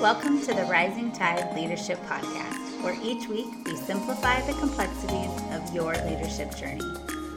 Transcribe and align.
Welcome 0.00 0.40
to 0.46 0.54
the 0.54 0.62
Rising 0.62 1.12
Tide 1.12 1.54
Leadership 1.54 1.98
Podcast, 2.06 2.82
where 2.82 2.96
each 3.02 3.28
week 3.28 3.48
we 3.66 3.76
simplify 3.76 4.40
the 4.46 4.54
complexities 4.54 5.30
of 5.52 5.74
your 5.74 5.92
leadership 6.06 6.56
journey. 6.56 6.90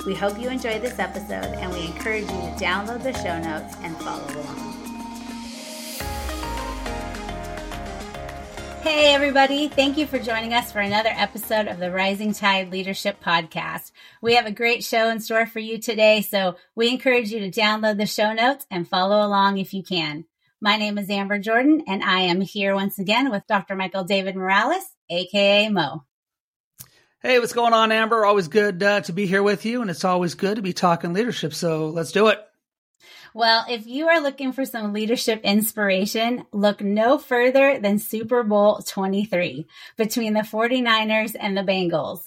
We 0.05 0.16
hope 0.16 0.39
you 0.39 0.47
enjoy 0.47 0.79
this 0.79 0.97
episode 0.97 1.44
and 1.59 1.73
we 1.73 1.88
encourage 1.88 2.21
you 2.21 2.27
to 2.30 2.55
download 2.57 3.04
the 3.04 3.12
show 3.16 3.38
notes 3.38 3.76
and 3.81 3.98
follow 3.98 4.23
along. 4.34 4.73
Hey, 8.82 9.14
everybody. 9.14 9.68
Thank 9.68 9.98
you 9.98 10.07
for 10.07 10.18
joining 10.18 10.54
us 10.54 10.71
for 10.71 10.80
another 10.80 11.11
episode 11.11 11.68
of 11.68 11.80
the 11.80 11.91
Rising 11.91 12.32
Tide 12.32 12.71
Leadership 12.71 13.21
Podcast. 13.21 13.91
We 14.21 14.36
have 14.36 14.45
a 14.45 14.52
great 14.52 14.86
show 14.86 15.09
in 15.09 15.20
store 15.20 15.45
for 15.45 15.59
you 15.59 15.80
today, 15.80 16.21
so 16.21 16.55
we 16.75 16.88
encourage 16.88 17.30
you 17.30 17.41
to 17.41 17.52
download 17.52 17.98
the 17.98 18.05
show 18.05 18.31
notes 18.31 18.66
and 18.72 18.88
follow 18.88 19.27
along 19.27 19.58
if 19.58 19.73
you 19.73 19.84
can. 19.84 20.23
My 20.63 20.77
name 20.77 20.98
is 20.98 21.09
Amber 21.09 21.40
Jordan, 21.40 21.84
and 21.88 22.02
I 22.02 22.22
am 22.22 22.40
here 22.40 22.73
once 22.73 22.98
again 22.98 23.30
with 23.30 23.45
Dr. 23.48 23.76
Michael 23.76 24.05
David 24.05 24.38
Morales, 24.38 24.86
aka 25.09 25.67
Mo. 25.67 26.05
Hey, 27.22 27.38
what's 27.39 27.52
going 27.52 27.73
on, 27.73 27.91
Amber? 27.91 28.26
Always 28.26 28.48
good 28.48 28.81
uh, 28.81 29.02
to 29.02 29.12
be 29.12 29.26
here 29.26 29.44
with 29.44 29.66
you, 29.66 29.81
and 29.81 29.91
it's 29.91 30.05
always 30.05 30.36
good 30.36 30.55
to 30.55 30.62
be 30.62 30.72
talking 30.72 31.12
leadership. 31.12 31.53
So 31.53 31.89
let's 31.89 32.13
do 32.13 32.27
it. 32.27 32.39
Well, 33.34 33.66
if 33.70 33.86
you 33.86 34.08
are 34.08 34.22
looking 34.22 34.53
for 34.53 34.63
some 34.63 34.94
leadership 34.94 35.41
inspiration, 35.44 36.45
look 36.53 36.80
no 36.80 37.17
further 37.17 37.77
than 37.77 38.00
Super 38.00 38.41
Bowl 38.44 38.77
23 38.88 39.67
between 39.98 40.34
the 40.34 40.44
49ers 40.44 41.36
and 41.38 41.58
the 41.58 41.64
Bengals. 41.64 42.22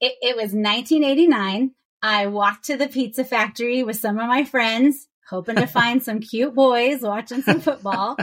It, 0.00 0.14
it 0.20 0.34
was 0.34 0.52
1989. 0.52 1.70
I 2.02 2.26
walked 2.26 2.64
to 2.64 2.76
the 2.76 2.88
pizza 2.88 3.24
factory 3.24 3.84
with 3.84 4.00
some 4.00 4.18
of 4.18 4.26
my 4.26 4.42
friends, 4.42 5.07
hoping 5.28 5.56
to 5.56 5.66
find 5.66 6.02
some 6.02 6.20
cute 6.20 6.54
boys 6.54 7.02
watching 7.02 7.42
some 7.42 7.60
football. 7.60 8.16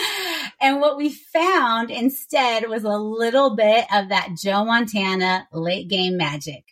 and 0.60 0.80
what 0.80 0.96
we 0.96 1.10
found 1.10 1.90
instead 1.90 2.68
was 2.68 2.84
a 2.84 2.96
little 2.96 3.56
bit 3.56 3.86
of 3.92 4.08
that 4.10 4.30
Joe 4.40 4.64
Montana 4.64 5.48
late 5.52 5.88
game 5.88 6.16
magic. 6.16 6.64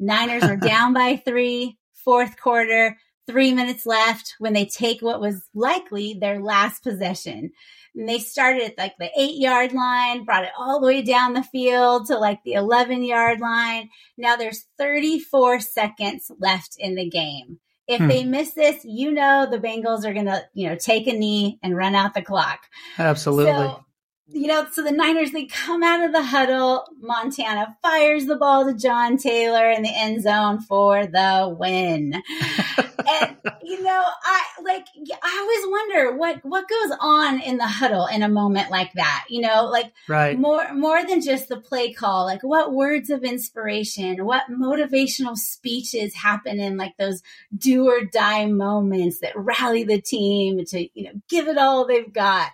Niners 0.00 0.44
were 0.44 0.56
down 0.68 0.94
by 0.94 1.16
three, 1.16 1.78
fourth 1.92 2.40
quarter 2.40 2.96
three 3.28 3.52
minutes 3.52 3.84
left 3.84 4.34
when 4.38 4.54
they 4.54 4.64
take 4.64 5.02
what 5.02 5.20
was 5.20 5.48
likely 5.54 6.14
their 6.14 6.40
last 6.40 6.82
possession. 6.82 7.52
And 7.94 8.08
they 8.08 8.18
started 8.18 8.62
at 8.62 8.78
like 8.78 8.94
the 8.98 9.10
eight 9.16 9.36
yard 9.36 9.74
line, 9.74 10.24
brought 10.24 10.44
it 10.44 10.52
all 10.58 10.80
the 10.80 10.86
way 10.86 11.02
down 11.02 11.34
the 11.34 11.42
field 11.42 12.06
to 12.06 12.16
like 12.16 12.42
the 12.42 12.54
11 12.54 13.04
yard 13.04 13.40
line. 13.40 13.90
Now 14.16 14.36
there's 14.36 14.64
34 14.78 15.60
seconds 15.60 16.30
left 16.38 16.76
in 16.78 16.94
the 16.94 17.08
game. 17.08 17.60
If 17.88 18.00
hmm. 18.00 18.08
they 18.08 18.24
miss 18.24 18.52
this, 18.52 18.84
you 18.84 19.10
know 19.10 19.46
the 19.50 19.58
Bengals 19.58 20.04
are 20.04 20.12
going 20.12 20.26
to, 20.26 20.44
you 20.54 20.68
know, 20.68 20.76
take 20.76 21.06
a 21.06 21.12
knee 21.12 21.58
and 21.62 21.76
run 21.76 21.94
out 21.94 22.14
the 22.14 22.22
clock. 22.22 22.60
Absolutely. 22.98 23.52
So 23.52 23.84
you 24.30 24.46
know, 24.46 24.66
so 24.70 24.82
the 24.82 24.92
Niners, 24.92 25.32
they 25.32 25.46
come 25.46 25.82
out 25.82 26.04
of 26.04 26.12
the 26.12 26.22
huddle. 26.22 26.84
Montana 27.00 27.76
fires 27.82 28.26
the 28.26 28.36
ball 28.36 28.66
to 28.66 28.74
John 28.74 29.16
Taylor 29.16 29.70
in 29.70 29.82
the 29.82 29.92
end 29.94 30.22
zone 30.22 30.60
for 30.60 31.06
the 31.06 31.56
win. 31.58 32.22
and, 33.06 33.36
you 33.62 33.82
know, 33.82 34.04
I 34.22 34.42
like, 34.62 34.86
I 35.22 35.38
always 35.40 35.70
wonder 35.70 36.16
what, 36.16 36.44
what 36.44 36.68
goes 36.68 36.96
on 37.00 37.40
in 37.40 37.58
the 37.58 37.66
huddle 37.66 38.06
in 38.06 38.22
a 38.22 38.28
moment 38.28 38.70
like 38.70 38.92
that, 38.94 39.24
you 39.28 39.40
know, 39.40 39.66
like 39.66 39.92
right. 40.08 40.38
more, 40.38 40.72
more 40.74 41.04
than 41.04 41.20
just 41.20 41.48
the 41.48 41.60
play 41.60 41.92
call, 41.92 42.24
like 42.24 42.42
what 42.42 42.72
words 42.72 43.10
of 43.10 43.22
inspiration, 43.22 44.24
what 44.24 44.44
motivational 44.50 45.36
speeches 45.36 46.14
happen 46.14 46.58
in 46.58 46.76
like 46.76 46.96
those 46.98 47.22
do 47.56 47.88
or 47.88 48.04
die 48.04 48.46
moments 48.46 49.20
that 49.20 49.36
rally 49.36 49.84
the 49.84 50.00
team 50.00 50.64
to, 50.66 50.88
you 50.98 51.04
know, 51.04 51.20
give 51.28 51.48
it 51.48 51.58
all 51.58 51.86
they've 51.86 52.12
got. 52.12 52.50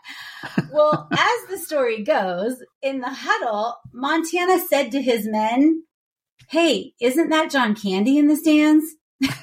Well, 0.72 1.08
as 1.12 1.48
the 1.48 1.58
story 1.58 2.02
goes, 2.02 2.62
in 2.82 3.00
the 3.00 3.10
huddle, 3.10 3.76
Montana 3.92 4.60
said 4.60 4.92
to 4.92 5.00
his 5.00 5.26
men, 5.26 5.84
Hey, 6.50 6.92
isn't 7.00 7.30
that 7.30 7.50
John 7.50 7.74
Candy 7.74 8.18
in 8.18 8.28
the 8.28 8.36
stands? 8.36 8.84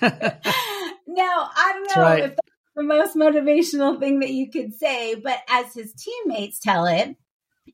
now, 1.16 1.50
I 1.56 1.74
don't 1.74 1.96
know 1.96 2.02
right. 2.02 2.24
if 2.24 2.30
that's 2.32 2.76
the 2.76 2.84
most 2.84 3.16
motivational 3.16 4.00
thing 4.00 4.20
that 4.20 4.32
you 4.32 4.50
could 4.50 4.74
say, 4.74 5.16
but 5.16 5.40
as 5.50 5.74
his 5.74 5.94
teammates 5.94 6.60
tell 6.60 6.86
it, 6.86 7.16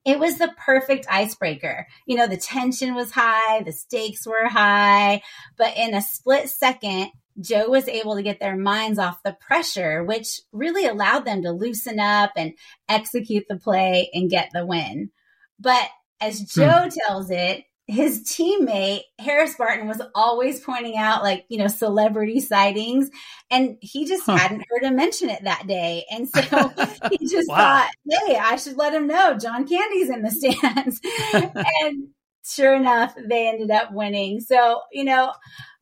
it 0.05 0.19
was 0.19 0.37
the 0.37 0.53
perfect 0.57 1.05
icebreaker. 1.09 1.87
You 2.05 2.17
know, 2.17 2.27
the 2.27 2.37
tension 2.37 2.95
was 2.95 3.11
high, 3.11 3.63
the 3.63 3.71
stakes 3.71 4.25
were 4.25 4.47
high, 4.47 5.21
but 5.57 5.75
in 5.77 5.93
a 5.93 6.01
split 6.01 6.49
second, 6.49 7.11
Joe 7.39 7.69
was 7.69 7.87
able 7.87 8.15
to 8.15 8.23
get 8.23 8.39
their 8.39 8.57
minds 8.57 8.97
off 8.99 9.23
the 9.23 9.37
pressure, 9.39 10.03
which 10.03 10.41
really 10.51 10.87
allowed 10.87 11.25
them 11.25 11.43
to 11.43 11.51
loosen 11.51 11.99
up 11.99 12.31
and 12.35 12.53
execute 12.89 13.45
the 13.47 13.57
play 13.57 14.09
and 14.13 14.29
get 14.29 14.49
the 14.53 14.65
win. 14.65 15.11
But 15.59 15.87
as 16.19 16.39
hmm. 16.39 16.61
Joe 16.61 16.83
hmm. 16.83 16.89
tells 16.89 17.29
it, 17.29 17.63
his 17.87 18.23
teammate 18.23 19.01
Harris 19.17 19.55
Barton 19.55 19.87
was 19.87 20.01
always 20.13 20.59
pointing 20.59 20.97
out 20.97 21.23
like, 21.23 21.45
you 21.47 21.57
know, 21.57 21.67
celebrity 21.67 22.41
sightings 22.41 23.09
and 23.49 23.77
he 23.79 24.05
just 24.05 24.25
huh. 24.25 24.35
hadn't 24.35 24.65
heard 24.69 24.83
him 24.83 24.97
mention 24.97 25.29
it 25.29 25.45
that 25.45 25.67
day. 25.67 26.05
And 26.11 26.27
so 26.27 26.41
he 27.11 27.27
just 27.27 27.49
wow. 27.49 27.55
thought, 27.55 27.91
Hey, 28.09 28.35
I 28.35 28.57
should 28.57 28.75
let 28.75 28.93
him 28.93 29.07
know 29.07 29.37
John 29.37 29.65
Candy's 29.65 30.09
in 30.09 30.21
the 30.21 30.31
stands. 30.31 30.99
and 31.81 32.09
sure 32.47 32.75
enough, 32.75 33.13
they 33.17 33.47
ended 33.49 33.71
up 33.71 33.91
winning. 33.91 34.39
So, 34.39 34.81
you 34.91 35.03
know, 35.03 35.33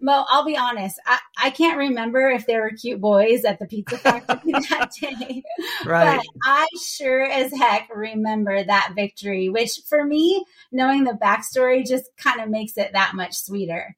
Mo, 0.01 0.25
I'll 0.27 0.45
be 0.45 0.57
honest, 0.57 0.99
I, 1.05 1.19
I 1.37 1.49
can't 1.49 1.77
remember 1.77 2.29
if 2.29 2.45
there 2.45 2.61
were 2.61 2.71
cute 2.71 2.99
boys 2.99 3.45
at 3.45 3.59
the 3.59 3.65
pizza 3.65 3.97
factory 3.97 4.51
that 4.51 4.91
day. 4.99 5.43
Right. 5.85 6.17
But 6.17 6.25
I 6.43 6.67
sure 6.83 7.23
as 7.23 7.51
heck 7.53 7.89
remember 7.93 8.63
that 8.63 8.93
victory, 8.95 9.49
which 9.49 9.79
for 9.87 10.03
me, 10.03 10.43
knowing 10.71 11.03
the 11.03 11.13
backstory 11.13 11.85
just 11.85 12.09
kind 12.17 12.41
of 12.41 12.49
makes 12.49 12.77
it 12.77 12.93
that 12.93 13.15
much 13.15 13.35
sweeter. 13.35 13.95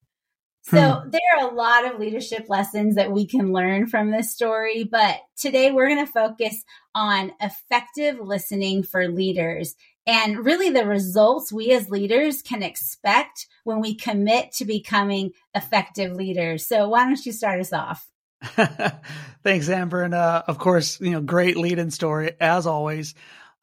So 0.64 0.78
hmm. 0.78 1.10
there 1.10 1.22
are 1.38 1.50
a 1.50 1.54
lot 1.54 1.92
of 1.92 2.00
leadership 2.00 2.48
lessons 2.50 2.96
that 2.96 3.12
we 3.12 3.26
can 3.26 3.54
learn 3.54 3.88
from 3.88 4.12
this 4.12 4.34
story, 4.34 4.84
but 4.84 5.16
today 5.38 5.72
we're 5.72 5.88
going 5.88 6.06
to 6.06 6.12
focus 6.12 6.64
on 6.94 7.32
effective 7.40 8.20
listening 8.20 8.84
for 8.84 9.08
leaders 9.08 9.76
and 10.08 10.46
really 10.46 10.70
the 10.70 10.86
results 10.86 11.52
we 11.52 11.72
as 11.74 11.90
leaders 11.90 12.42
can 12.42 12.64
expect 12.64 13.46
when 13.66 13.82
we 13.82 13.94
commit 13.94 14.54
to 14.54 14.66
becoming 14.66 15.34
effective 15.54 16.14
leaders. 16.14 16.66
So 16.66 16.88
why 16.88 17.04
don't 17.04 17.26
you 17.26 17.34
start 17.34 17.60
us 17.60 17.74
off? 17.74 18.08
Thanks, 19.44 19.70
Amber. 19.70 20.04
And 20.04 20.14
uh, 20.14 20.44
of 20.48 20.58
course, 20.58 21.02
you 21.02 21.12
know, 21.12 21.22
great 21.22 21.58
lead 21.58 21.78
in 21.78 21.92
story 21.92 22.32
as 22.40 22.66
always. 22.66 23.16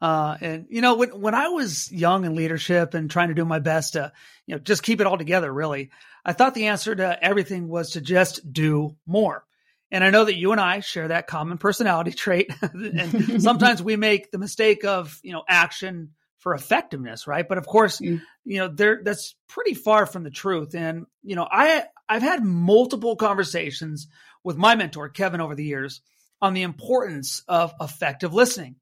Uh, 0.03 0.37
and 0.41 0.67
you 0.69 0.83
know, 0.83 0.97
when 0.97 1.19
when 1.21 1.35
I 1.35 1.49
was 1.49 1.91
young 1.91 2.27
in 2.27 2.35
leadership 2.35 2.93
and 2.93 3.11
trying 3.11 3.29
to 3.29 3.35
do 3.35 3.47
my 3.47 3.61
best 3.61 3.95
to, 3.95 4.13
you 4.47 4.55
know, 4.55 4.59
just 4.59 4.83
keep 4.83 5.01
it 5.01 5.07
all 5.07 5.17
together, 5.17 5.51
really, 5.51 5.91
I 6.25 6.35
thought 6.35 6.55
the 6.55 6.67
answer 6.67 6.95
to 6.95 7.25
everything 7.25 7.69
was 7.69 7.93
to 7.93 8.03
just 8.03 8.53
do 8.53 8.97
more. 9.07 9.47
And 9.91 10.03
I 10.03 10.11
know 10.11 10.25
that 10.25 10.37
you 10.37 10.53
and 10.53 10.61
I 10.61 10.81
share 10.81 11.09
that 11.09 11.27
common 11.27 11.57
personality 11.57 12.11
trait. 12.13 12.53
and 12.63 13.43
sometimes 13.43 13.83
we 13.83 13.97
make 13.97 14.31
the 14.31 14.39
mistake 14.39 14.85
of, 14.85 15.19
you 15.23 15.33
know, 15.33 15.45
action 15.49 16.11
for 16.45 16.55
effectiveness, 16.55 17.27
right? 17.27 17.49
But 17.49 17.57
of 17.57 17.67
course, 17.67 18.01
mm. 18.01 18.21
you 18.45 18.59
know, 18.59 18.69
there 18.69 19.01
that's 19.03 19.35
pretty 19.49 19.73
far 19.73 20.05
from 20.05 20.23
the 20.23 20.31
truth. 20.31 20.75
And 20.75 21.07
you 21.23 21.35
know, 21.37 21.49
I 21.51 21.85
I've 22.07 22.23
had 22.23 22.45
multiple 22.45 23.17
conversations 23.17 24.07
with 24.45 24.59
my 24.59 24.77
mentor 24.77 25.09
Kevin 25.09 25.41
over 25.41 25.55
the 25.55 25.65
years 25.65 26.03
on 26.43 26.53
the 26.53 26.63
importance 26.63 27.43
of 27.49 27.73
effective 27.81 28.35
listening. 28.35 28.77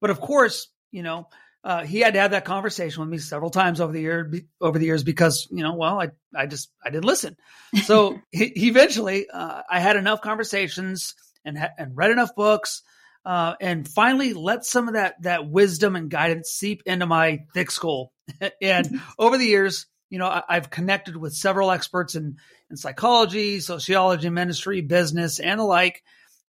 But 0.00 0.10
of 0.10 0.20
course, 0.20 0.68
you 0.92 1.02
know, 1.02 1.26
uh, 1.64 1.84
he 1.84 1.98
had 1.98 2.14
to 2.14 2.20
have 2.20 2.30
that 2.30 2.44
conversation 2.44 3.00
with 3.00 3.10
me 3.10 3.18
several 3.18 3.50
times 3.50 3.80
over 3.80 3.92
the 3.92 4.00
year 4.00 4.32
over 4.60 4.78
the 4.78 4.86
years 4.86 5.02
because 5.02 5.48
you 5.50 5.64
know, 5.64 5.74
well, 5.74 6.00
I 6.00 6.10
I 6.34 6.46
just 6.46 6.70
I 6.82 6.90
didn't 6.90 7.06
listen. 7.06 7.36
So 7.82 8.20
he, 8.30 8.52
he 8.54 8.68
eventually, 8.68 9.26
uh, 9.28 9.62
I 9.68 9.80
had 9.80 9.96
enough 9.96 10.20
conversations 10.20 11.16
and 11.44 11.58
ha- 11.58 11.74
and 11.76 11.96
read 11.96 12.12
enough 12.12 12.36
books 12.36 12.84
uh, 13.24 13.54
and 13.60 13.86
finally 13.86 14.32
let 14.32 14.64
some 14.64 14.88
of 14.88 14.94
that 14.94 15.22
that 15.22 15.48
wisdom 15.48 15.96
and 15.96 16.10
guidance 16.10 16.50
seep 16.50 16.82
into 16.86 17.06
my 17.06 17.40
thick 17.54 17.70
skull. 17.70 18.12
and 18.62 19.00
over 19.18 19.38
the 19.38 19.46
years, 19.46 19.86
you 20.08 20.18
know, 20.18 20.26
I, 20.26 20.54
have 20.54 20.70
connected 20.70 21.16
with 21.16 21.34
several 21.34 21.70
experts 21.70 22.14
in 22.14 22.36
in 22.70 22.76
psychology, 22.76 23.60
sociology, 23.60 24.30
ministry, 24.30 24.80
business, 24.80 25.38
and 25.40 25.60
the 25.60 25.64
like, 25.64 26.02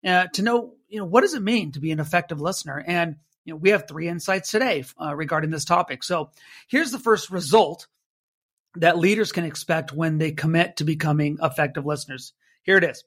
uh, 0.05 0.27
to 0.33 0.41
know 0.41 0.73
you 0.87 0.99
know 0.99 1.05
what 1.05 1.21
does 1.21 1.33
it 1.33 1.43
mean 1.43 1.73
to 1.73 1.79
be 1.79 1.91
an 1.91 1.99
effective 1.99 2.39
listener. 2.39 2.83
And 2.85 3.17
you 3.43 3.53
know, 3.53 3.57
we 3.57 3.71
have 3.71 3.87
three 3.87 4.07
insights 4.07 4.51
today 4.51 4.85
uh, 5.01 5.15
regarding 5.15 5.49
this 5.49 5.65
topic. 5.65 6.03
So 6.03 6.31
here's 6.67 6.91
the 6.91 6.99
first 6.99 7.31
result 7.31 7.87
that 8.75 8.97
leaders 8.97 9.31
can 9.31 9.43
expect 9.43 9.91
when 9.91 10.17
they 10.17 10.31
commit 10.31 10.77
to 10.77 10.85
becoming 10.85 11.37
effective 11.41 11.85
listeners. 11.85 12.33
Here 12.63 12.77
it 12.77 12.83
is 12.83 13.03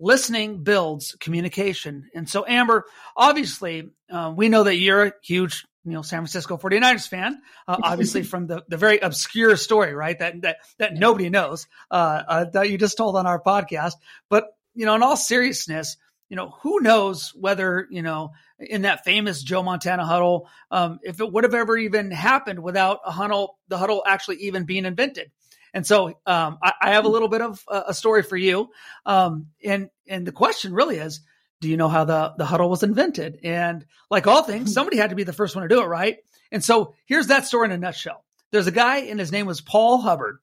listening 0.00 0.62
builds 0.62 1.16
communication. 1.20 2.08
And 2.14 2.28
so, 2.28 2.44
Amber, 2.46 2.84
obviously, 3.16 3.90
uh, 4.10 4.32
we 4.34 4.48
know 4.48 4.64
that 4.64 4.76
you're 4.76 5.04
a 5.04 5.12
huge, 5.22 5.66
you 5.84 5.92
know, 5.92 6.02
San 6.02 6.20
Francisco 6.20 6.56
49ers 6.56 7.08
fan, 7.08 7.40
uh, 7.66 7.76
obviously 7.82 8.22
from 8.22 8.46
the, 8.46 8.64
the 8.68 8.76
very 8.76 8.98
obscure 8.98 9.56
story, 9.56 9.94
right? 9.94 10.18
That, 10.18 10.42
that, 10.42 10.56
that 10.78 10.94
nobody 10.94 11.30
knows, 11.30 11.66
uh, 11.90 12.22
uh, 12.28 12.44
that 12.52 12.70
you 12.70 12.78
just 12.78 12.96
told 12.96 13.16
on 13.16 13.26
our 13.26 13.40
podcast. 13.40 13.94
But, 14.28 14.46
you 14.74 14.86
know, 14.86 14.94
in 14.94 15.02
all 15.02 15.16
seriousness, 15.16 15.96
you 16.28 16.36
know, 16.36 16.54
who 16.62 16.80
knows 16.80 17.32
whether, 17.34 17.86
you 17.90 18.02
know, 18.02 18.32
in 18.58 18.82
that 18.82 19.04
famous 19.04 19.42
Joe 19.42 19.62
Montana 19.62 20.04
huddle, 20.04 20.48
um, 20.70 20.98
if 21.02 21.20
it 21.20 21.32
would 21.32 21.44
have 21.44 21.54
ever 21.54 21.76
even 21.76 22.10
happened 22.10 22.62
without 22.62 23.00
a 23.04 23.10
huddle, 23.10 23.58
the 23.68 23.78
huddle 23.78 24.02
actually 24.06 24.36
even 24.38 24.64
being 24.64 24.84
invented. 24.84 25.30
And 25.74 25.86
so 25.86 26.08
um, 26.26 26.58
I, 26.62 26.72
I, 26.80 26.90
have 26.92 27.04
a 27.04 27.08
little 27.08 27.28
bit 27.28 27.40
of 27.40 27.62
a, 27.68 27.94
story 27.94 28.22
for 28.22 28.36
you. 28.36 28.70
Um, 29.04 29.48
and 29.64 29.90
and 30.06 30.26
the 30.26 30.32
question 30.32 30.72
really 30.72 30.96
is, 30.96 31.20
do 31.60 31.68
you 31.68 31.76
know 31.76 31.88
how 31.88 32.04
the, 32.04 32.34
the 32.38 32.46
huddle 32.46 32.70
was 32.70 32.82
invented? 32.82 33.40
And 33.44 33.84
like 34.10 34.26
all 34.26 34.42
things, 34.42 34.72
somebody 34.74 34.96
had 34.96 35.10
to 35.10 35.16
be 35.16 35.24
the 35.24 35.32
first 35.32 35.54
one 35.54 35.62
to 35.62 35.68
do 35.68 35.82
it, 35.82 35.86
right? 35.86 36.16
And 36.50 36.64
so 36.64 36.94
here's 37.06 37.28
that 37.28 37.46
story 37.46 37.66
in 37.66 37.72
a 37.72 37.78
nutshell. 37.78 38.24
There's 38.50 38.66
a 38.66 38.72
guy, 38.72 38.98
and 38.98 39.20
his 39.20 39.30
name 39.30 39.46
was 39.46 39.60
Paul 39.60 39.98
Hubbard, 39.98 40.38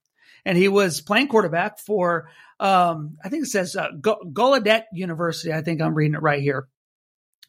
and 0.46 0.58
he 0.58 0.68
was 0.68 1.02
playing 1.02 1.28
quarterback 1.28 1.80
for 1.80 2.30
um, 2.60 3.18
I 3.24 3.30
think 3.30 3.44
it 3.44 3.50
says 3.50 3.76
uh, 3.76 3.90
Gallaudet 4.00 4.84
University. 4.94 5.52
I 5.52 5.62
think 5.62 5.82
I'm 5.82 5.94
reading 5.94 6.16
it 6.16 6.22
right 6.22 6.42
here. 6.42 6.68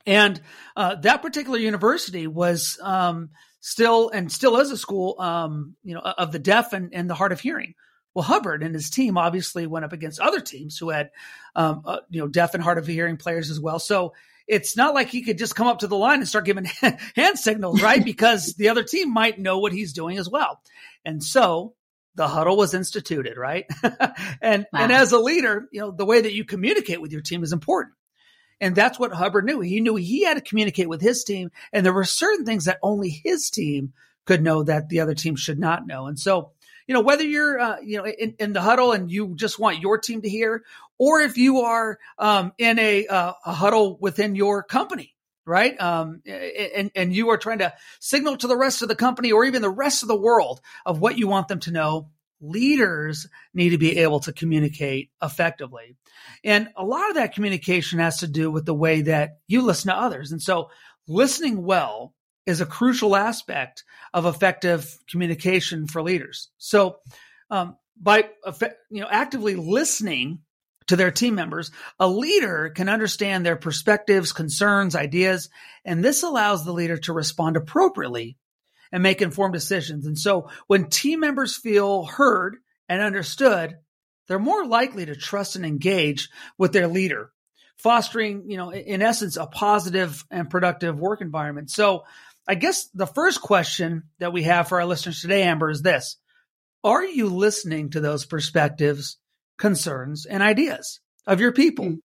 And 0.05 0.41
uh, 0.77 0.97
that 0.97 1.23
particular 1.23 1.59
university 1.59 2.27
was 2.27 2.79
um, 2.81 3.31
still 3.67 4.11
and 4.11 4.31
still 4.31 4.59
is 4.59 4.71
a 4.71 4.77
school, 4.77 5.17
um, 5.19 5.75
you 5.83 5.93
know, 5.93 6.01
of 6.01 6.31
the 6.31 6.39
deaf 6.39 6.73
and, 6.73 6.95
and, 6.95 7.11
the 7.11 7.17
hard 7.17 7.33
of 7.33 7.41
hearing. 7.41 7.75
Well, 8.15 8.23
Hubbard 8.23 8.63
and 8.63 8.73
his 8.73 8.91
team 8.91 9.19
obviously 9.19 9.67
went 9.67 9.85
up 9.85 9.93
against 9.93 10.21
other 10.21 10.41
teams 10.41 10.79
who 10.79 10.91
had, 10.91 11.11
um, 11.57 11.83
uh, 11.85 11.99
you 12.09 12.21
know, 12.21 12.29
deaf 12.29 12.55
and 12.55 12.63
hard 12.63 12.79
of 12.79 12.87
hearing 12.87 13.17
players 13.17 13.51
as 13.51 13.59
well. 13.59 13.81
So 13.81 14.15
it's 14.47 14.77
not 14.77 14.95
like 14.95 15.09
he 15.09 15.23
could 15.23 15.37
just 15.37 15.57
come 15.57 15.67
up 15.67 15.81
to 15.81 15.89
the 15.89 15.97
line 15.97 16.21
and 16.21 16.29
start 16.29 16.45
giving 16.45 16.65
hand 17.17 17.41
signals, 17.41 17.83
right? 17.83 18.05
because 18.05 18.55
the 18.55 18.69
other 18.69 18.85
team 18.85 19.13
might 19.13 19.41
know 19.41 19.59
what 19.59 19.73
he's 19.73 19.93
doing 19.93 20.17
as 20.17 20.31
well. 20.31 20.61
And 21.05 21.21
so 21.21 21.75
the 22.15 22.29
huddle 22.29 22.57
was 22.57 22.73
instituted, 22.73 23.37
right? 23.37 23.67
and 24.41 24.65
wow. 24.73 24.81
and 24.81 24.93
as 24.93 25.11
a 25.11 25.19
leader, 25.19 25.67
you 25.73 25.81
know, 25.81 25.91
the 25.91 26.07
way 26.07 26.21
that 26.21 26.33
you 26.33 26.45
communicate 26.45 27.01
with 27.01 27.11
your 27.11 27.21
team 27.21 27.43
is 27.43 27.53
important. 27.53 27.95
And 28.61 28.75
that's 28.75 28.99
what 28.99 29.13
Hubbard 29.13 29.45
knew. 29.45 29.61
He 29.61 29.81
knew 29.81 29.97
he 29.97 30.25
had 30.25 30.35
to 30.35 30.41
communicate 30.41 30.89
with 30.89 31.01
his 31.01 31.25
team, 31.25 31.51
and 31.73 31.85
there 31.85 31.93
were 31.93 32.05
certain 32.05 32.47
things 32.47 32.65
that 32.65 32.79
only 32.83 33.11
his 33.11 33.51
team 33.51 33.93
could 34.25 34.43
know 34.43 34.63
that 34.63 34.89
the 34.89 35.01
other 35.01 35.15
team 35.15 35.37
should 35.37 35.59
not 35.59 35.87
know. 35.87 36.07
And 36.07 36.19
so, 36.19 36.53
you 36.87 36.95
know, 36.95 37.01
whether 37.01 37.25
you're, 37.25 37.59
uh, 37.59 37.77
you 37.81 37.99
know, 37.99 38.07
in, 38.07 38.35
in, 38.39 38.53
the 38.53 38.61
huddle 38.61 38.93
and 38.93 39.11
you 39.11 39.35
just 39.37 39.59
want 39.59 39.81
your 39.81 39.99
team 39.99 40.23
to 40.23 40.29
hear, 40.29 40.65
or 40.99 41.21
if 41.21 41.37
you 41.37 41.61
are 41.61 41.99
um, 42.19 42.53
in 42.59 42.79
a, 42.79 43.07
uh, 43.07 43.33
a 43.45 43.53
huddle 43.53 43.97
within 44.01 44.35
your 44.35 44.63
company, 44.63 45.15
right? 45.45 45.81
Um, 45.81 46.23
and, 46.27 46.91
and 46.95 47.15
you 47.15 47.31
are 47.31 47.39
trying 47.39 47.59
to 47.59 47.73
signal 48.01 48.37
to 48.39 48.47
the 48.47 48.57
rest 48.57 48.83
of 48.83 48.89
the 48.89 48.97
company 48.97 49.33
or 49.33 49.45
even 49.45 49.63
the 49.63 49.71
rest 49.71 50.03
of 50.03 50.09
the 50.09 50.17
world 50.17 50.61
of 50.85 51.01
what 51.01 51.19
you 51.19 51.29
want 51.29 51.49
them 51.49 51.61
to 51.61 51.71
know. 51.73 52.09
Leaders 52.41 53.27
need 53.55 53.71
to 53.71 53.79
be 53.79 53.99
able 53.99 54.21
to 54.21 54.33
communicate 54.33 55.11
effectively. 55.23 55.97
And 56.45 56.69
a 56.77 56.85
lot 56.85 57.09
of 57.09 57.17
that 57.17 57.35
communication 57.35 57.99
has 57.99 58.19
to 58.19 58.27
do 58.27 58.51
with 58.51 58.67
the 58.67 58.75
way 58.75 59.03
that 59.03 59.39
you 59.49 59.63
listen 59.63 59.91
to 59.91 59.99
others. 59.99 60.33
And 60.33 60.43
so 60.43 60.71
listening 61.09 61.65
well 61.65 62.15
is 62.47 62.61
a 62.61 62.67
crucial 62.67 63.17
aspect 63.17 63.85
of 64.15 64.27
effective 64.27 64.99
communication 65.11 65.87
for 65.87 66.03
leaders. 66.03 66.49
So, 66.59 66.99
um, 67.51 67.77
by 68.01 68.29
you 68.91 69.01
know 69.01 69.09
actively 69.11 69.57
listening 69.57 70.41
to 70.87 70.97
their 70.97 71.11
team 71.11 71.35
members, 71.35 71.71
a 71.99 72.07
leader 72.07 72.71
can 72.71 72.89
understand 72.89 73.45
their 73.45 73.57
perspectives, 73.57 74.33
concerns, 74.33 74.95
ideas, 74.95 75.49
and 75.85 76.05
this 76.05 76.23
allows 76.23 76.65
the 76.65 76.73
leader 76.73 76.97
to 76.99 77.13
respond 77.13 77.57
appropriately 77.57 78.37
and 78.93 79.03
make 79.03 79.23
informed 79.23 79.55
decisions. 79.55 80.07
And 80.07 80.19
so 80.19 80.51
when 80.67 80.89
team 80.89 81.21
members 81.21 81.57
feel 81.57 82.05
heard 82.05 82.57
and 82.89 83.03
understood, 83.03 83.77
they're 84.29 84.39
more 84.39 84.67
likely 84.67 85.07
to 85.07 85.17
trust 85.17 85.57
and 85.57 85.65
engage 85.65 86.29
with 86.59 86.73
their 86.73 86.89
leader, 86.89 87.31
fostering, 87.77 88.51
you 88.51 88.57
know, 88.57 88.73
in 88.73 89.03
essence, 89.03 89.37
a 89.37 89.47
positive 89.47 90.25
and 90.31 90.51
productive 90.51 90.99
work 90.99 91.21
environment. 91.21 91.71
So 91.71 92.05
I 92.49 92.55
guess 92.55 92.89
the 92.95 93.07
first 93.07 93.41
question 93.41 94.05
that 94.19 94.33
we 94.33 94.45
have 94.45 94.69
for 94.69 94.81
our 94.81 94.87
listeners 94.87 95.21
today, 95.21 95.43
Amber, 95.43 95.71
is 95.71 95.83
this. 95.83 96.17
Are 96.83 97.05
you 97.05 97.29
listening 97.29 97.91
to 97.91 98.01
those 98.01 98.25
perspectives 98.25 99.19
concerns, 99.59 100.27
and 100.27 100.43
ideas 100.43 101.01
of 101.27 101.41
your 101.41 101.53
people. 101.53 101.87
Mm. 101.87 101.99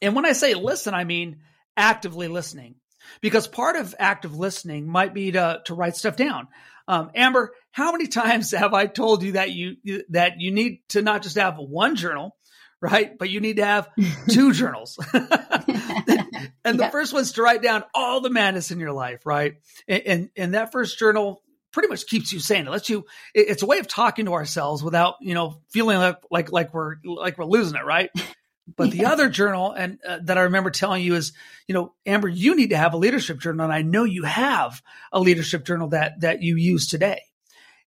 And 0.00 0.14
when 0.14 0.26
I 0.26 0.32
say 0.32 0.54
listen, 0.54 0.94
I 0.94 1.04
mean 1.04 1.38
actively 1.76 2.28
listening, 2.28 2.76
because 3.20 3.46
part 3.46 3.76
of 3.76 3.94
active 3.98 4.36
listening 4.36 4.86
might 4.86 5.14
be 5.14 5.32
to, 5.32 5.60
to 5.66 5.74
write 5.74 5.96
stuff 5.96 6.16
down. 6.16 6.48
Um, 6.86 7.10
Amber, 7.14 7.52
how 7.70 7.92
many 7.92 8.06
times 8.08 8.52
have 8.52 8.74
I 8.74 8.86
told 8.86 9.22
you 9.22 9.32
that 9.32 9.50
you 9.52 9.76
that 10.10 10.40
you 10.40 10.50
need 10.50 10.80
to 10.90 11.02
not 11.02 11.22
just 11.22 11.36
have 11.36 11.58
one 11.58 11.96
journal, 11.96 12.36
right? 12.80 13.16
But 13.16 13.30
you 13.30 13.40
need 13.40 13.56
to 13.56 13.64
have 13.64 13.88
two 14.30 14.52
journals. 14.52 14.98
and 15.12 15.28
yeah. 16.64 16.72
the 16.72 16.88
first 16.90 17.12
one's 17.12 17.32
to 17.32 17.42
write 17.42 17.62
down 17.62 17.84
all 17.94 18.20
the 18.20 18.30
madness 18.30 18.70
in 18.70 18.80
your 18.80 18.92
life, 18.92 19.26
right? 19.26 19.54
And, 19.86 20.02
and, 20.06 20.30
and 20.36 20.54
that 20.54 20.72
first 20.72 20.98
journal 20.98 21.42
pretty 21.72 21.88
much 21.88 22.06
keeps 22.06 22.32
you 22.32 22.40
sane. 22.40 22.66
It 22.66 22.70
lets 22.70 22.88
you. 22.88 23.04
It's 23.34 23.62
a 23.62 23.66
way 23.66 23.78
of 23.78 23.86
talking 23.86 24.24
to 24.26 24.32
ourselves 24.32 24.82
without 24.82 25.16
you 25.20 25.34
know 25.34 25.60
feeling 25.70 25.98
like 25.98 26.16
like 26.30 26.50
like 26.52 26.74
we're 26.74 26.96
like 27.04 27.38
we're 27.38 27.44
losing 27.44 27.76
it, 27.76 27.84
right? 27.84 28.10
But 28.76 28.90
the 28.90 29.06
other 29.06 29.28
journal 29.28 29.72
and 29.72 29.98
uh, 30.06 30.18
that 30.22 30.38
I 30.38 30.42
remember 30.42 30.70
telling 30.70 31.02
you 31.02 31.14
is, 31.14 31.32
you 31.66 31.74
know, 31.74 31.94
Amber, 32.04 32.28
you 32.28 32.54
need 32.54 32.70
to 32.70 32.76
have 32.76 32.92
a 32.92 32.98
leadership 32.98 33.38
journal, 33.40 33.64
and 33.64 33.72
I 33.72 33.82
know 33.82 34.04
you 34.04 34.24
have 34.24 34.82
a 35.12 35.20
leadership 35.20 35.64
journal 35.64 35.88
that 35.88 36.20
that 36.20 36.42
you 36.42 36.56
use 36.56 36.86
today. 36.86 37.22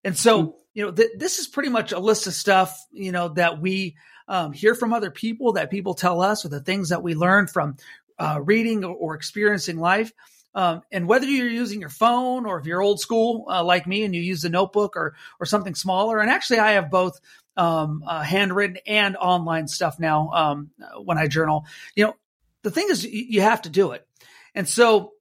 And 0.04 0.18
so, 0.18 0.42
mm-hmm. 0.42 0.57
you 0.74 0.86
know, 0.86 0.92
th- 0.92 1.12
this 1.18 1.39
is 1.39 1.48
pretty 1.48 1.69
much 1.69 1.92
a 1.92 2.00
list 2.00 2.28
of 2.28 2.33
stuff, 2.33 2.86
you 2.92 3.12
know, 3.12 3.30
that 3.30 3.62
we 3.62 3.95
um, 4.28 4.54
hear 4.54 4.75
from 4.75 4.94
other 4.94 5.12
people, 5.12 5.54
that 5.54 5.69
people 5.69 5.94
tell 5.94 6.22
us, 6.22 6.45
or 6.45 6.50
the 6.50 6.62
things 6.62 6.89
that 6.89 7.04
we 7.04 7.16
learn 7.16 7.48
from 7.48 7.77
uh, 8.18 8.39
reading 8.42 8.84
or, 8.84 8.95
or 8.95 9.16
experiencing 9.16 9.77
life. 9.77 10.12
Um, 10.54 10.81
and 10.92 11.07
whether 11.07 11.25
you're 11.25 11.48
using 11.48 11.80
your 11.80 11.89
phone 11.89 12.45
or 12.45 12.60
if 12.60 12.66
you're 12.66 12.81
old 12.81 13.00
school 13.00 13.45
uh, 13.50 13.63
like 13.63 13.88
me 13.88 14.04
and 14.04 14.13
you 14.13 14.22
use 14.22 14.44
a 14.44 14.50
notebook 14.50 14.98
or 14.98 15.16
or 15.39 15.45
something 15.45 15.75
smaller, 15.75 16.19
and 16.19 16.30
actually 16.30 16.60
I 16.60 16.72
have 16.72 16.89
both 16.89 17.19
um, 17.57 18.03
uh, 18.07 18.21
handwritten 18.21 18.77
and 18.88 19.18
online 19.18 19.68
stuff 19.68 20.00
now 20.00 20.30
um, 20.33 20.71
when 21.03 21.18
I 21.18 21.27
journal. 21.27 21.65
You 21.95 22.06
know, 22.06 22.15
the 22.63 22.71
thing 22.71 22.88
is 22.89 23.06
you 23.06 23.42
have 23.42 23.63
to 23.63 23.69
do 23.69 23.92
it, 23.92 24.06
and 24.56 24.68
so 24.68 25.13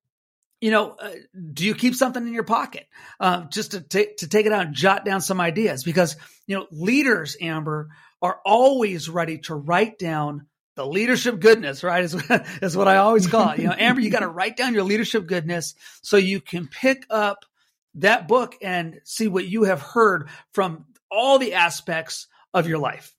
you 0.60 0.70
know, 0.70 0.90
uh, 0.90 1.10
do 1.52 1.64
you 1.64 1.74
keep 1.74 1.94
something 1.94 2.26
in 2.26 2.34
your 2.34 2.44
pocket 2.44 2.86
uh, 3.18 3.44
just 3.46 3.70
to 3.70 3.80
take 3.80 4.18
to 4.18 4.28
take 4.28 4.46
it 4.46 4.52
out 4.52 4.66
and 4.66 4.74
jot 4.74 5.04
down 5.04 5.20
some 5.20 5.40
ideas? 5.40 5.84
Because 5.84 6.16
you 6.46 6.56
know, 6.56 6.66
leaders, 6.70 7.36
Amber, 7.40 7.88
are 8.20 8.40
always 8.44 9.08
ready 9.08 9.38
to 9.38 9.54
write 9.54 9.98
down 9.98 10.46
the 10.76 10.86
leadership 10.86 11.40
goodness, 11.40 11.82
right? 11.82 12.04
Is, 12.04 12.14
is 12.62 12.76
what 12.76 12.88
I 12.88 12.98
always 12.98 13.26
call 13.26 13.50
it. 13.50 13.58
You 13.58 13.68
know, 13.68 13.74
Amber, 13.76 14.00
you 14.00 14.10
got 14.10 14.20
to 14.20 14.28
write 14.28 14.56
down 14.56 14.74
your 14.74 14.84
leadership 14.84 15.26
goodness 15.26 15.74
so 16.02 16.16
you 16.16 16.40
can 16.40 16.68
pick 16.68 17.06
up 17.10 17.44
that 17.94 18.28
book 18.28 18.56
and 18.62 19.00
see 19.04 19.28
what 19.28 19.46
you 19.46 19.64
have 19.64 19.82
heard 19.82 20.28
from 20.52 20.84
all 21.10 21.38
the 21.38 21.54
aspects 21.54 22.26
of 22.54 22.68
your 22.68 22.78
life 22.78 23.14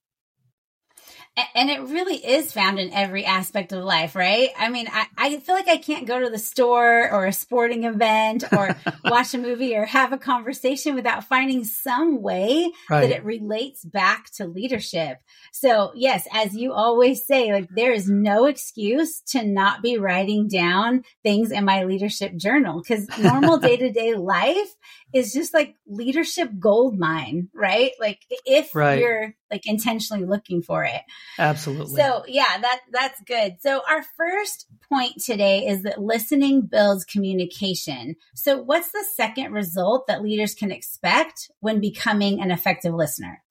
and 1.55 1.69
it 1.69 1.81
really 1.83 2.15
is 2.17 2.51
found 2.51 2.77
in 2.77 2.91
every 2.91 3.23
aspect 3.23 3.71
of 3.71 3.83
life, 3.83 4.15
right? 4.15 4.49
I 4.57 4.69
mean, 4.69 4.87
I, 4.91 5.05
I 5.17 5.37
feel 5.37 5.55
like 5.55 5.69
I 5.69 5.77
can't 5.77 6.05
go 6.05 6.19
to 6.19 6.29
the 6.29 6.37
store 6.37 7.09
or 7.09 7.25
a 7.25 7.31
sporting 7.31 7.85
event 7.85 8.43
or 8.51 8.75
watch 9.05 9.33
a 9.33 9.37
movie 9.37 9.75
or 9.75 9.85
have 9.85 10.11
a 10.11 10.17
conversation 10.17 10.93
without 10.93 11.23
finding 11.23 11.63
some 11.63 12.21
way 12.21 12.71
right. 12.89 13.01
that 13.01 13.15
it 13.15 13.23
relates 13.23 13.85
back 13.85 14.25
to 14.33 14.45
leadership. 14.45 15.19
So 15.53 15.93
yes, 15.95 16.27
as 16.33 16.53
you 16.53 16.73
always 16.73 17.25
say, 17.25 17.53
like 17.53 17.69
there 17.73 17.93
is 17.93 18.09
no 18.09 18.45
excuse 18.45 19.21
to 19.27 19.45
not 19.45 19.81
be 19.81 19.97
writing 19.97 20.49
down 20.49 21.03
things 21.23 21.51
in 21.51 21.63
my 21.63 21.85
leadership 21.85 22.35
journal 22.35 22.81
because 22.81 23.07
normal 23.19 23.57
day 23.57 23.77
to 23.77 23.91
day 23.91 24.15
life 24.15 24.75
is 25.13 25.33
just 25.33 25.53
like 25.53 25.75
leadership 25.87 26.49
gold 26.59 26.97
mine, 26.97 27.49
right? 27.53 27.91
Like 27.99 28.19
if 28.45 28.75
right. 28.75 28.99
you're 28.99 29.33
like 29.49 29.65
intentionally 29.65 30.25
looking 30.25 30.61
for 30.61 30.83
it. 30.83 31.01
Absolutely. 31.37 32.01
So 32.01 32.23
yeah, 32.27 32.57
that 32.61 32.81
that's 32.91 33.21
good. 33.21 33.57
So 33.61 33.81
our 33.89 34.03
first 34.17 34.67
point 34.89 35.21
today 35.23 35.67
is 35.67 35.83
that 35.83 36.01
listening 36.01 36.61
builds 36.61 37.05
communication. 37.05 38.15
So 38.35 38.61
what's 38.61 38.91
the 38.91 39.05
second 39.15 39.53
result 39.53 40.07
that 40.07 40.21
leaders 40.21 40.53
can 40.53 40.71
expect 40.71 41.51
when 41.59 41.79
becoming 41.79 42.41
an 42.41 42.51
effective 42.51 42.93
listener? 42.93 43.43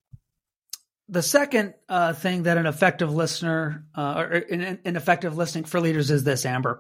The 1.09 1.23
second 1.23 1.75
uh, 1.89 2.13
thing 2.13 2.45
that 2.45 2.57
an 2.57 2.67
effective 2.67 3.13
listener 3.13 3.85
uh, 3.97 4.15
or 4.17 4.25
an, 4.25 4.79
an 4.85 4.97
effective 4.97 5.37
listening 5.37 5.65
for 5.65 5.81
leaders 5.81 6.11
is 6.13 6.23
this, 6.23 6.47
Amber 6.47 6.79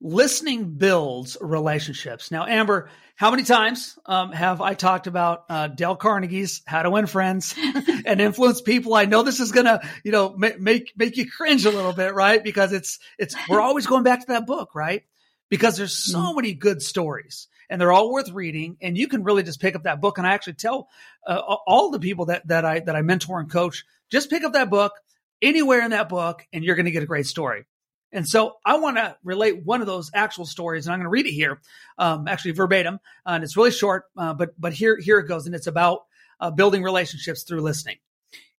listening 0.00 0.74
builds 0.74 1.36
relationships. 1.40 2.30
Now, 2.30 2.46
Amber, 2.46 2.90
how 3.16 3.30
many 3.30 3.44
times 3.44 3.96
um, 4.06 4.32
have 4.32 4.60
I 4.60 4.74
talked 4.74 5.06
about 5.06 5.44
uh, 5.48 5.68
Dale 5.68 5.96
Carnegie's 5.96 6.62
"How 6.66 6.82
to 6.82 6.90
Win 6.90 7.06
Friends" 7.06 7.54
and 8.06 8.20
influence 8.20 8.60
people? 8.60 8.94
I 8.94 9.04
know 9.04 9.22
this 9.22 9.40
is 9.40 9.52
gonna, 9.52 9.80
you 10.02 10.12
know, 10.12 10.34
make 10.36 10.60
make 10.60 10.92
make 10.96 11.16
you 11.16 11.30
cringe 11.30 11.64
a 11.64 11.70
little 11.70 11.92
bit, 11.92 12.14
right? 12.14 12.42
Because 12.42 12.72
it's 12.72 12.98
it's 13.18 13.36
we're 13.48 13.60
always 13.60 13.86
going 13.86 14.02
back 14.02 14.20
to 14.20 14.26
that 14.28 14.46
book, 14.46 14.74
right? 14.74 15.04
Because 15.48 15.76
there's 15.76 15.96
so 15.96 16.18
mm-hmm. 16.18 16.36
many 16.36 16.54
good 16.54 16.82
stories, 16.82 17.46
and 17.70 17.80
they're 17.80 17.92
all 17.92 18.12
worth 18.12 18.30
reading. 18.30 18.76
And 18.82 18.98
you 18.98 19.06
can 19.06 19.22
really 19.22 19.44
just 19.44 19.60
pick 19.60 19.76
up 19.76 19.84
that 19.84 20.00
book. 20.00 20.18
And 20.18 20.26
I 20.26 20.34
actually 20.34 20.54
tell 20.54 20.88
uh, 21.24 21.38
all 21.38 21.90
the 21.90 22.00
people 22.00 22.26
that 22.26 22.46
that 22.48 22.64
I 22.64 22.80
that 22.80 22.96
I 22.96 23.02
mentor 23.02 23.38
and 23.38 23.50
coach, 23.50 23.84
just 24.10 24.28
pick 24.28 24.42
up 24.42 24.54
that 24.54 24.70
book 24.70 24.92
anywhere 25.40 25.84
in 25.84 25.92
that 25.92 26.08
book, 26.08 26.44
and 26.52 26.64
you're 26.64 26.76
going 26.76 26.86
to 26.86 26.90
get 26.90 27.04
a 27.04 27.06
great 27.06 27.26
story. 27.26 27.64
And 28.14 28.28
so 28.28 28.54
I 28.64 28.78
want 28.78 28.96
to 28.96 29.16
relate 29.24 29.64
one 29.64 29.80
of 29.80 29.88
those 29.88 30.12
actual 30.14 30.46
stories, 30.46 30.86
and 30.86 30.94
I'm 30.94 31.00
going 31.00 31.06
to 31.06 31.10
read 31.10 31.26
it 31.26 31.32
here, 31.32 31.60
um, 31.98 32.28
actually 32.28 32.52
verbatim, 32.52 33.00
and 33.26 33.42
it's 33.42 33.56
really 33.56 33.72
short, 33.72 34.04
uh, 34.16 34.32
but 34.32 34.58
but 34.58 34.72
here 34.72 34.96
here 34.96 35.18
it 35.18 35.26
goes, 35.26 35.46
and 35.46 35.54
it's 35.54 35.66
about 35.66 36.04
uh, 36.38 36.52
building 36.52 36.84
relationships 36.84 37.42
through 37.42 37.60
listening. 37.60 37.96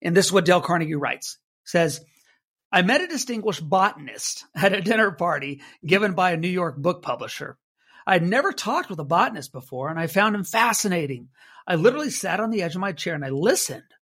And 0.02 0.16
this 0.16 0.26
is 0.26 0.34
what 0.34 0.44
Dale 0.44 0.60
Carnegie 0.60 0.96
writes: 0.96 1.38
says, 1.64 2.02
"I 2.70 2.82
met 2.82 3.00
a 3.00 3.08
distinguished 3.08 3.68
botanist 3.68 4.44
at 4.54 4.74
a 4.74 4.82
dinner 4.82 5.12
party 5.12 5.62
given 5.86 6.16
by 6.16 6.32
a 6.32 6.38
New 6.38 6.50
York 6.50 6.76
book 6.76 7.02
publisher. 7.02 7.58
I 8.06 8.14
had 8.14 8.24
never 8.28 8.52
talked 8.52 8.90
with 8.90 9.00
a 9.00 9.06
botanist 9.06 9.54
before, 9.54 9.90
and 9.90 9.98
I 9.98 10.08
found 10.08 10.36
him 10.36 10.44
fascinating. 10.44 11.30
I 11.66 11.76
literally 11.76 12.10
sat 12.10 12.42
on 12.42 12.52
the 12.52 12.62
edge 12.62 12.76
of 12.76 12.82
my 12.82 12.92
chair 12.92 13.16
and 13.16 13.24
I 13.24 13.30
listened." 13.30 13.95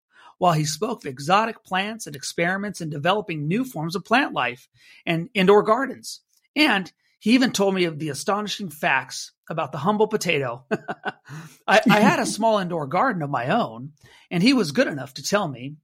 While 0.44 0.52
he 0.52 0.66
spoke 0.66 1.06
of 1.06 1.10
exotic 1.10 1.64
plants 1.64 2.06
and 2.06 2.18
experiments 2.18 2.82
in 2.82 2.90
developing 2.90 3.48
new 3.48 3.64
forms 3.64 3.96
of 3.96 4.04
plant 4.04 4.34
life 4.34 4.68
and 5.06 5.30
indoor 5.34 5.64
gardens. 5.64 6.20
And 6.54 6.92
he 7.18 7.36
even 7.36 7.54
told 7.54 7.74
me 7.74 7.86
of 7.86 7.98
the 7.98 8.10
astonishing 8.10 8.70
facts 8.70 9.32
about 9.50 9.72
the 9.72 9.78
humble 9.78 10.10
potato. 10.10 10.66
I, 11.66 11.80
I, 11.90 12.02
had 12.02 12.20
a 12.20 12.26
small 12.36 12.60
indoor 12.60 12.88
garden 12.88 13.22
of 13.22 13.30
my 13.30 13.58
own, 13.58 13.94
and 14.30 14.44
he 14.44 14.52
was 14.52 14.74
good 14.74 14.88
enough 14.88 15.14
to 15.14 15.24
tell 15.24 15.48
me 15.48 15.78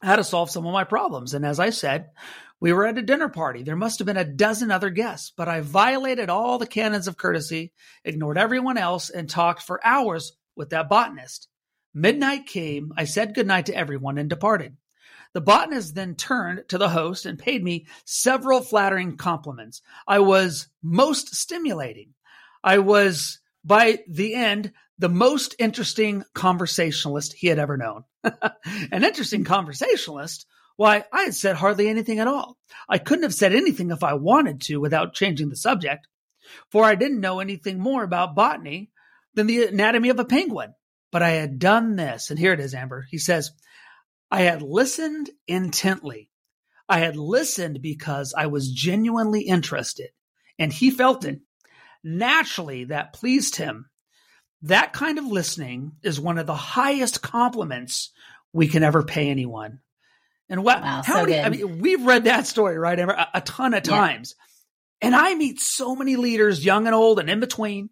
how 0.00 0.14
to 0.14 0.22
solve 0.22 0.52
some 0.52 0.66
of 0.66 0.72
my 0.72 0.84
problems. 0.84 1.34
And 1.34 1.44
as 1.44 1.58
I 1.58 1.70
said, 1.70 2.10
we 2.60 2.72
were 2.72 2.86
at 2.86 2.96
a 2.96 3.02
dinner 3.02 3.28
party. 3.28 3.64
There 3.64 3.74
must 3.74 3.98
have 3.98 4.06
been 4.06 4.16
a 4.16 4.24
dozen 4.24 4.70
other 4.70 4.90
guests, 4.90 5.32
but 5.36 5.48
I 5.48 5.62
violated 5.62 6.30
all 6.30 6.58
the 6.58 6.66
canons 6.68 7.08
of 7.08 7.16
courtesy, 7.16 7.72
ignored 8.04 8.38
everyone 8.38 8.78
else, 8.78 9.10
and 9.10 9.28
talked 9.28 9.62
for 9.62 9.84
hours 9.84 10.30
with 10.54 10.70
that 10.70 10.88
botanist. 10.88 11.48
Midnight 11.94 12.46
came, 12.46 12.92
I 12.96 13.04
said 13.04 13.34
goodnight 13.34 13.66
to 13.66 13.74
everyone 13.74 14.18
and 14.18 14.30
departed. 14.30 14.76
The 15.32 15.40
botanist 15.40 15.94
then 15.94 16.16
turned 16.16 16.68
to 16.68 16.78
the 16.78 16.88
host 16.88 17.26
and 17.26 17.38
paid 17.38 17.62
me 17.62 17.86
several 18.04 18.60
flattering 18.60 19.16
compliments. 19.16 19.80
I 20.06 20.18
was 20.20 20.68
most 20.82 21.34
stimulating. 21.34 22.14
I 22.64 22.78
was, 22.78 23.40
by 23.64 24.00
the 24.08 24.34
end, 24.34 24.72
the 24.98 25.08
most 25.08 25.54
interesting 25.58 26.24
conversationalist 26.34 27.32
he 27.32 27.46
had 27.46 27.58
ever 27.58 27.76
known. 27.76 28.04
An 28.24 29.04
interesting 29.04 29.44
conversationalist? 29.44 30.46
Why, 30.76 31.04
I 31.12 31.22
had 31.24 31.34
said 31.34 31.56
hardly 31.56 31.88
anything 31.88 32.18
at 32.18 32.26
all. 32.26 32.56
I 32.88 32.98
couldn't 32.98 33.24
have 33.24 33.34
said 33.34 33.54
anything 33.54 33.90
if 33.90 34.02
I 34.02 34.14
wanted 34.14 34.62
to 34.62 34.78
without 34.78 35.14
changing 35.14 35.48
the 35.48 35.56
subject, 35.56 36.08
for 36.70 36.84
I 36.84 36.94
didn't 36.94 37.20
know 37.20 37.40
anything 37.40 37.78
more 37.78 38.02
about 38.02 38.34
botany 38.34 38.90
than 39.34 39.46
the 39.46 39.66
anatomy 39.66 40.08
of 40.08 40.18
a 40.18 40.24
penguin. 40.24 40.74
But 41.12 41.22
I 41.22 41.30
had 41.30 41.58
done 41.58 41.96
this, 41.96 42.30
and 42.30 42.38
here 42.38 42.52
it 42.52 42.60
is, 42.60 42.74
Amber. 42.74 43.06
He 43.10 43.18
says, 43.18 43.50
I 44.30 44.42
had 44.42 44.62
listened 44.62 45.30
intently. 45.48 46.30
I 46.88 46.98
had 46.98 47.16
listened 47.16 47.82
because 47.82 48.34
I 48.36 48.46
was 48.46 48.70
genuinely 48.70 49.42
interested, 49.42 50.10
and 50.58 50.72
he 50.72 50.90
felt 50.90 51.24
it. 51.24 51.40
Naturally, 52.04 52.84
that 52.84 53.12
pleased 53.12 53.56
him. 53.56 53.90
That 54.62 54.92
kind 54.92 55.18
of 55.18 55.26
listening 55.26 55.92
is 56.02 56.20
one 56.20 56.38
of 56.38 56.46
the 56.46 56.54
highest 56.54 57.22
compliments 57.22 58.12
we 58.52 58.68
can 58.68 58.82
ever 58.82 59.02
pay 59.02 59.30
anyone. 59.30 59.80
And 60.48 60.64
what, 60.64 60.82
wow, 60.82 61.02
how 61.04 61.14
so 61.14 61.20
many, 61.26 61.32
good. 61.32 61.44
I 61.44 61.48
mean, 61.48 61.78
we've 61.80 62.04
read 62.04 62.24
that 62.24 62.46
story, 62.46 62.76
right, 62.76 62.98
Amber, 62.98 63.14
a, 63.14 63.28
a 63.34 63.40
ton 63.40 63.74
of 63.74 63.82
times. 63.82 64.34
Yeah. 64.36 65.08
And 65.08 65.16
I 65.16 65.34
meet 65.34 65.60
so 65.60 65.96
many 65.96 66.16
leaders, 66.16 66.64
young 66.64 66.86
and 66.86 66.94
old 66.94 67.20
and 67.20 67.30
in 67.30 67.40
between, 67.40 67.90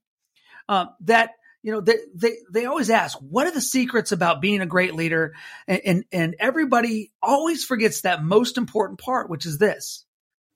uh, 0.69 0.87
that 1.03 1.31
you 1.63 1.73
know, 1.73 1.81
they, 1.81 1.97
they, 2.15 2.37
they 2.51 2.67
always 2.67 2.91
ask, 2.91 3.19
what 3.19 3.47
are 3.47 3.53
the 3.53 3.61
secrets 3.61 4.13
about 4.13 4.41
being 4.41 4.61
a 4.61 4.67
great 4.67 4.95
leader? 4.95 5.35
And, 5.67 5.81
and, 5.85 6.05
and 6.13 6.37
everybody 6.39 7.13
always 7.23 7.65
forgets 7.65 8.03
that 8.03 8.23
most 8.23 8.59
important 8.59 9.01
part, 9.01 9.29
which 9.29 9.45
is 9.45 9.59
this 9.59 10.05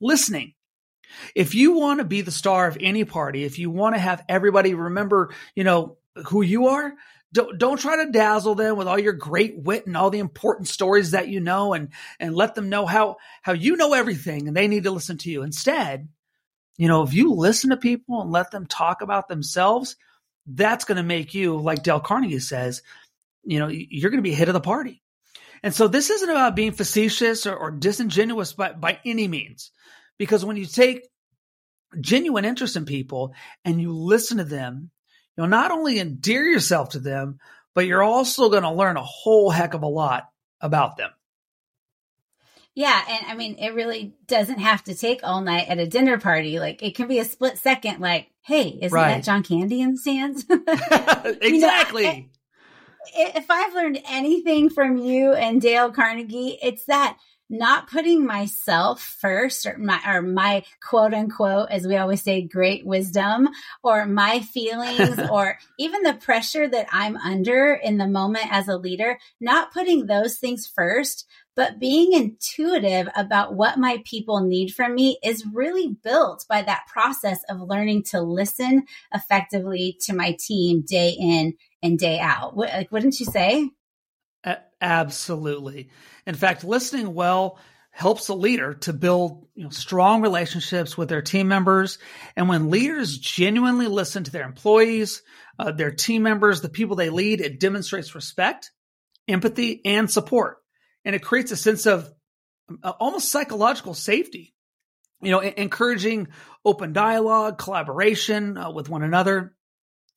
listening. 0.00 0.54
If 1.34 1.54
you 1.54 1.72
want 1.72 2.00
to 2.00 2.04
be 2.04 2.22
the 2.22 2.30
star 2.30 2.66
of 2.66 2.78
any 2.80 3.04
party, 3.04 3.44
if 3.44 3.58
you 3.58 3.70
want 3.70 3.94
to 3.94 4.00
have 4.00 4.24
everybody 4.28 4.74
remember, 4.74 5.34
you 5.54 5.64
know, 5.64 5.98
who 6.28 6.42
you 6.42 6.68
are, 6.68 6.92
don't, 7.32 7.58
don't 7.58 7.80
try 7.80 8.04
to 8.04 8.12
dazzle 8.12 8.54
them 8.54 8.76
with 8.76 8.86
all 8.86 8.98
your 8.98 9.12
great 9.12 9.58
wit 9.58 9.86
and 9.86 9.96
all 9.96 10.10
the 10.10 10.18
important 10.18 10.68
stories 10.68 11.12
that 11.12 11.28
you 11.28 11.40
know 11.40 11.72
and, 11.72 11.88
and 12.20 12.34
let 12.34 12.54
them 12.54 12.68
know 12.68 12.86
how, 12.86 13.16
how 13.40 13.52
you 13.52 13.76
know 13.76 13.94
everything 13.94 14.48
and 14.48 14.56
they 14.56 14.68
need 14.68 14.84
to 14.84 14.90
listen 14.90 15.18
to 15.18 15.30
you. 15.30 15.42
Instead, 15.42 16.08
you 16.76 16.88
know, 16.88 17.02
if 17.02 17.14
you 17.14 17.32
listen 17.32 17.70
to 17.70 17.76
people 17.76 18.20
and 18.20 18.30
let 18.30 18.50
them 18.50 18.66
talk 18.66 19.02
about 19.02 19.28
themselves, 19.28 19.96
that's 20.46 20.84
going 20.84 20.96
to 20.96 21.02
make 21.02 21.34
you, 21.34 21.58
like 21.58 21.82
Dale 21.82 22.00
Carnegie 22.00 22.40
says, 22.40 22.82
you 23.44 23.58
know, 23.58 23.68
you're 23.68 24.10
going 24.10 24.22
to 24.22 24.28
be 24.28 24.34
hit 24.34 24.48
of 24.48 24.54
the 24.54 24.60
party. 24.60 25.02
And 25.62 25.72
so 25.72 25.86
this 25.86 26.10
isn't 26.10 26.30
about 26.30 26.56
being 26.56 26.72
facetious 26.72 27.46
or, 27.46 27.56
or 27.56 27.70
disingenuous 27.70 28.52
by, 28.52 28.72
by 28.72 28.98
any 29.04 29.28
means, 29.28 29.70
because 30.18 30.44
when 30.44 30.56
you 30.56 30.66
take 30.66 31.08
genuine 32.00 32.44
interest 32.44 32.76
in 32.76 32.84
people 32.84 33.34
and 33.64 33.80
you 33.80 33.92
listen 33.92 34.38
to 34.38 34.44
them, 34.44 34.90
you'll 35.36 35.46
not 35.46 35.70
only 35.70 35.98
endear 35.98 36.44
yourself 36.44 36.90
to 36.90 36.98
them, 36.98 37.38
but 37.74 37.86
you're 37.86 38.02
also 38.02 38.50
going 38.50 38.64
to 38.64 38.72
learn 38.72 38.96
a 38.96 39.04
whole 39.04 39.50
heck 39.50 39.74
of 39.74 39.82
a 39.82 39.88
lot 39.88 40.24
about 40.60 40.96
them. 40.96 41.10
Yeah. 42.74 43.02
And 43.08 43.26
I 43.28 43.34
mean, 43.34 43.56
it 43.58 43.74
really 43.74 44.14
doesn't 44.26 44.58
have 44.58 44.84
to 44.84 44.94
take 44.94 45.20
all 45.22 45.40
night 45.40 45.68
at 45.68 45.78
a 45.78 45.86
dinner 45.86 46.18
party. 46.18 46.58
Like 46.58 46.82
it 46.82 46.94
can 46.94 47.08
be 47.08 47.18
a 47.18 47.24
split 47.24 47.58
second, 47.58 48.00
like, 48.00 48.28
hey, 48.42 48.78
isn't 48.80 48.96
right. 48.96 49.16
that 49.16 49.24
John 49.24 49.42
Candy 49.42 49.80
in 49.80 49.92
the 49.92 49.98
stands? 49.98 50.44
exactly. 51.40 52.04
You 52.04 52.22
know, 52.22 52.24
if 53.14 53.50
I've 53.50 53.74
learned 53.74 54.00
anything 54.08 54.70
from 54.70 54.96
you 54.96 55.32
and 55.32 55.60
Dale 55.60 55.90
Carnegie, 55.90 56.58
it's 56.62 56.84
that 56.84 57.18
not 57.52 57.88
putting 57.88 58.24
myself 58.24 59.02
first 59.02 59.66
or 59.66 59.76
my 59.76 60.00
or 60.06 60.22
my 60.22 60.64
quote 60.82 61.12
unquote 61.12 61.70
as 61.70 61.86
we 61.86 61.96
always 61.96 62.22
say 62.22 62.40
great 62.40 62.86
wisdom 62.86 63.46
or 63.82 64.06
my 64.06 64.40
feelings 64.40 65.20
or 65.30 65.58
even 65.78 66.02
the 66.02 66.14
pressure 66.14 66.66
that 66.66 66.86
I'm 66.90 67.16
under 67.18 67.74
in 67.74 67.98
the 67.98 68.08
moment 68.08 68.46
as 68.50 68.68
a 68.68 68.78
leader 68.78 69.18
not 69.38 69.72
putting 69.72 70.06
those 70.06 70.38
things 70.38 70.66
first 70.66 71.26
but 71.54 71.78
being 71.78 72.14
intuitive 72.14 73.08
about 73.14 73.54
what 73.54 73.78
my 73.78 74.02
people 74.06 74.40
need 74.40 74.70
from 74.70 74.94
me 74.94 75.18
is 75.22 75.44
really 75.52 75.88
built 76.02 76.46
by 76.48 76.62
that 76.62 76.86
process 76.90 77.44
of 77.50 77.60
learning 77.60 78.04
to 78.04 78.22
listen 78.22 78.84
effectively 79.12 79.98
to 80.00 80.14
my 80.14 80.34
team 80.40 80.80
day 80.80 81.10
in 81.10 81.52
and 81.82 81.98
day 81.98 82.18
out. 82.18 82.56
Like, 82.56 82.90
wouldn't 82.90 83.20
you 83.20 83.26
say? 83.26 83.68
Absolutely. 84.82 85.88
In 86.26 86.34
fact, 86.34 86.64
listening 86.64 87.14
well 87.14 87.58
helps 87.90 88.28
a 88.28 88.34
leader 88.34 88.74
to 88.74 88.92
build 88.92 89.46
you 89.54 89.64
know, 89.64 89.70
strong 89.70 90.22
relationships 90.22 90.96
with 90.98 91.08
their 91.08 91.22
team 91.22 91.48
members. 91.48 91.98
And 92.36 92.48
when 92.48 92.70
leaders 92.70 93.16
genuinely 93.16 93.86
listen 93.86 94.24
to 94.24 94.30
their 94.30 94.44
employees, 94.44 95.22
uh, 95.58 95.72
their 95.72 95.90
team 95.90 96.22
members, 96.22 96.60
the 96.60 96.68
people 96.68 96.96
they 96.96 97.10
lead, 97.10 97.40
it 97.40 97.60
demonstrates 97.60 98.14
respect, 98.14 98.72
empathy, 99.28 99.80
and 99.84 100.10
support 100.10 100.58
and 101.04 101.14
it 101.14 101.22
creates 101.22 101.52
a 101.52 101.56
sense 101.56 101.86
of 101.86 102.12
uh, 102.82 102.92
almost 103.00 103.30
psychological 103.30 103.94
safety. 103.94 104.54
You 105.20 105.30
know, 105.30 105.40
encouraging 105.40 106.28
open 106.64 106.92
dialogue, 106.92 107.56
collaboration 107.56 108.58
uh, 108.58 108.70
with 108.72 108.88
one 108.88 109.04
another. 109.04 109.54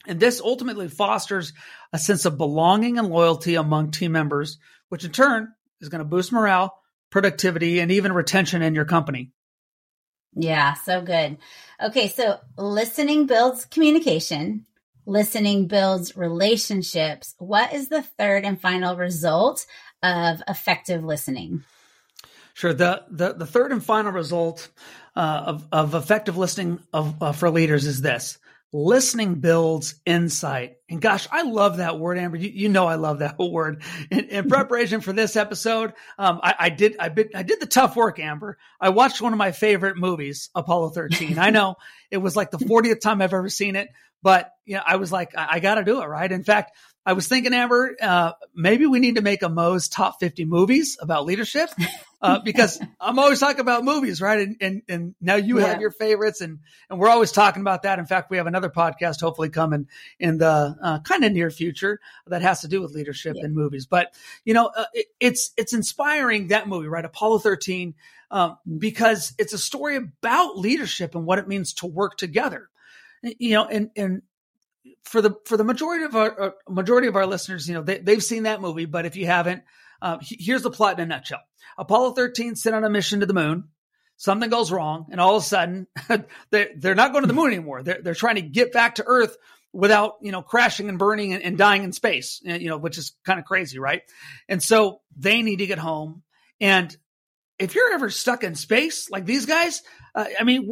And 0.08 0.20
this 0.20 0.42
ultimately 0.42 0.88
fosters 0.88 1.54
a 1.94 2.00
sense 2.00 2.26
of 2.26 2.38
belonging 2.38 2.98
and 2.98 3.10
loyalty 3.10 3.56
among 3.56 3.92
team 3.92 4.12
members, 4.12 4.58
which 4.90 5.04
in 5.04 5.12
turn 5.12 5.54
is 5.82 5.90
going 5.90 6.00
to 6.00 6.06
boost 6.06 6.32
morale, 6.32 6.78
productivity, 7.10 7.80
and 7.80 7.92
even 7.92 8.14
retention 8.14 8.62
in 8.62 8.76
your 8.76 8.86
company. 8.86 9.32
Yeah, 10.36 10.74
so 10.74 11.02
good. 11.02 11.38
Okay, 11.82 12.10
so 12.10 12.40
listening 12.58 13.26
builds 13.26 13.66
communication, 13.66 14.66
listening 15.06 15.68
builds 15.68 16.18
relationships. 16.18 17.36
What 17.38 17.74
is 17.74 17.88
the 17.88 18.02
third 18.02 18.44
and 18.44 18.60
final 18.60 18.98
result 18.98 19.66
of 20.04 20.42
effective 20.48 21.04
listening? 21.04 21.64
Sure. 22.54 22.74
The 22.74 23.04
the, 23.10 23.34
the 23.34 23.46
third 23.46 23.72
and 23.72 23.84
final 23.84 24.12
result 24.12 24.70
uh, 25.16 25.44
of 25.46 25.68
of 25.72 25.94
effective 25.94 26.38
listening 26.38 26.80
of 26.94 27.22
uh, 27.22 27.32
for 27.32 27.50
leaders 27.50 27.86
is 27.86 28.02
this: 28.02 28.38
listening 28.76 29.36
builds 29.36 29.96
insight. 30.06 30.76
And 30.90 31.02
gosh, 31.02 31.30
I 31.32 31.44
love 31.44 31.78
that 31.78 31.98
word, 31.98 32.18
Amber. 32.18 32.36
You, 32.36 32.50
you 32.50 32.70
know 32.70 32.86
I 32.86 32.96
love 32.96 33.20
that 33.20 33.38
word. 33.40 33.82
In, 34.12 34.26
in 34.26 34.50
preparation 34.50 35.00
for 35.00 35.14
this 35.14 35.38
episode, 35.38 35.94
um, 36.20 36.42
I, 36.44 36.56
I, 36.60 36.70
did 36.70 36.98
I, 37.00 37.08
bit, 37.08 37.30
I 37.34 37.44
did 37.44 37.62
the 37.62 37.68
tough 37.68 37.96
work, 37.96 38.20
Amber. 38.20 38.58
I 38.80 38.90
watched 38.90 39.22
one 39.22 39.32
of 39.32 39.38
my 39.38 39.54
favorite 39.54 39.96
movies, 39.96 40.50
Apollo 40.54 40.90
13. 40.90 41.40
I 41.40 41.52
know 41.52 41.76
it 42.12 42.18
was 42.18 42.36
like 42.36 42.52
the 42.52 42.58
40th 42.58 43.00
time 43.00 43.22
I've 43.22 43.34
ever 43.34 43.48
seen 43.48 43.78
it, 43.78 43.88
but 44.22 44.52
you 44.66 44.76
know, 44.76 44.84
I 44.86 44.98
was 44.98 45.10
like, 45.10 45.38
I, 45.38 45.48
I 45.52 45.60
got 45.62 45.76
to 45.76 45.86
do 45.86 46.02
it, 46.02 46.06
right? 46.06 46.30
In 46.30 46.44
fact, 46.44 46.76
I 47.06 47.14
was 47.14 47.28
thinking, 47.28 47.54
Amber, 47.54 47.96
uh, 48.02 48.32
maybe 48.56 48.88
we 48.88 49.00
need 49.00 49.16
to 49.16 49.22
make 49.22 49.44
a 49.44 49.50
Mo's 49.50 49.88
top 49.88 50.20
50 50.20 50.46
movies 50.46 50.98
about 51.00 51.26
leadership. 51.26 51.70
Uh, 52.20 52.40
because 52.44 52.82
I'm 53.00 53.20
always 53.20 53.40
talking 53.40 53.60
about 53.60 53.84
movies, 53.84 54.22
right? 54.22 54.40
And, 54.40 54.56
and, 54.60 54.82
and 54.90 55.16
now 55.22 55.36
you 55.36 55.60
yeah. 55.60 55.68
have 55.68 55.82
your 55.82 55.92
favorites 55.92 56.42
and, 56.42 56.60
and 56.90 56.98
we're 56.98 57.10
always 57.10 57.32
talking 57.32 57.62
about 57.62 57.84
that. 57.84 58.00
In 58.00 58.08
fact, 58.08 58.32
we 58.32 58.38
have 58.38 58.48
another 58.48 58.72
podcast 58.72 59.22
hopefully 59.22 59.50
coming 59.50 59.88
in 60.20 60.40
the 60.40 60.76
uh, 60.82 61.00
kind 61.02 61.24
of 61.24 61.32
near 61.32 61.52
future 61.52 62.00
that 62.26 62.42
has 62.42 62.62
to 62.62 62.68
do 62.68 62.82
with 62.82 62.94
leadership 62.94 63.36
yeah. 63.38 63.46
in 63.46 63.54
movies. 63.54 63.86
But, 63.86 64.12
you 64.44 64.56
know, 64.56 64.72
uh, 64.76 64.86
it, 64.94 65.06
it's, 65.20 65.52
it's 65.58 65.74
inspiring 65.74 66.48
that 66.48 66.68
movie, 66.68 66.88
right? 66.88 67.06
Apollo 67.06 67.40
13, 67.40 67.94
um, 68.32 68.58
because 68.80 69.34
it's 69.38 69.54
a 69.54 69.60
story 69.60 69.96
about 69.96 70.58
leadership 70.58 71.14
and 71.14 71.28
what 71.28 71.38
it 71.38 71.48
means 71.48 71.74
to 71.76 71.86
work 71.86 72.18
together. 72.18 72.68
You 73.22 73.52
know, 73.52 73.66
and, 73.66 73.92
and 73.96 74.22
for 75.04 75.22
the 75.22 75.36
for 75.46 75.58
the 75.58 75.64
majority 75.64 76.06
of 76.06 76.16
our 76.16 76.42
uh, 76.42 76.52
majority 76.70 77.08
of 77.08 77.16
our 77.16 77.26
listeners, 77.26 77.68
you 77.68 77.74
know, 77.74 77.84
they, 77.84 78.02
have 78.06 78.24
seen 78.24 78.44
that 78.44 78.62
movie. 78.62 78.86
But 78.86 79.06
if 79.06 79.16
you 79.16 79.26
haven't, 79.26 79.64
uh, 80.02 80.18
here's 80.22 80.64
the 80.64 80.72
plot 80.72 81.00
in 81.00 81.04
a 81.04 81.06
nutshell: 81.06 81.42
Apollo 81.78 82.14
13 82.14 82.56
sent 82.56 82.76
on 82.76 82.84
a 82.84 82.90
mission 82.90 83.20
to 83.20 83.26
the 83.26 83.34
moon. 83.34 83.70
Something 84.18 84.50
goes 84.50 84.72
wrong, 84.72 85.08
and 85.12 85.20
all 85.20 85.36
of 85.36 85.44
a 85.44 85.46
sudden, 85.46 85.88
they 86.52 86.70
they're 86.78 86.96
not 86.96 87.12
going 87.12 87.24
to 87.24 87.28
the 87.28 87.34
moon 87.34 87.48
anymore. 87.48 87.84
They're 87.84 88.02
they're 88.02 88.14
trying 88.14 88.36
to 88.36 88.42
get 88.42 88.72
back 88.72 88.96
to 88.96 89.04
Earth 89.06 89.36
without 89.74 90.14
you 90.22 90.32
know 90.32 90.42
crashing 90.42 90.90
and 90.90 90.98
burning 90.98 91.34
and, 91.34 91.44
and 91.44 91.58
dying 91.58 91.84
in 91.84 91.92
space. 91.92 92.42
You 92.44 92.70
know, 92.70 92.78
which 92.78 92.98
is 92.98 93.14
kind 93.26 93.40
of 93.40 93.46
crazy, 93.46 93.80
right? 93.80 94.02
And 94.48 94.62
so 94.62 95.02
they 95.18 95.42
need 95.42 95.58
to 95.58 95.68
get 95.68 95.80
home. 95.80 96.24
And 96.62 96.96
if 97.60 97.76
you're 97.76 97.94
ever 97.94 98.10
stuck 98.10 98.44
in 98.44 98.56
space 98.56 99.10
like 99.10 99.26
these 99.26 99.46
guys, 99.46 99.82
uh, 100.14 100.26
I 100.40 100.44
mean, 100.44 100.70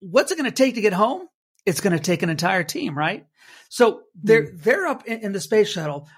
what's 0.00 0.32
it 0.32 0.38
going 0.38 0.50
to 0.50 0.56
take 0.56 0.76
to 0.76 0.80
get 0.80 0.92
home? 0.92 1.28
It's 1.68 1.80
going 1.80 1.92
to 1.92 2.02
take 2.02 2.22
an 2.22 2.30
entire 2.30 2.64
team, 2.64 2.96
right? 2.96 3.26
So 3.68 4.02
they're 4.22 4.46
mm. 4.46 4.62
they're 4.62 4.86
up 4.86 5.06
in, 5.06 5.20
in, 5.20 5.32
the 5.32 5.40
space 5.40 5.68
shuttle. 5.68 6.08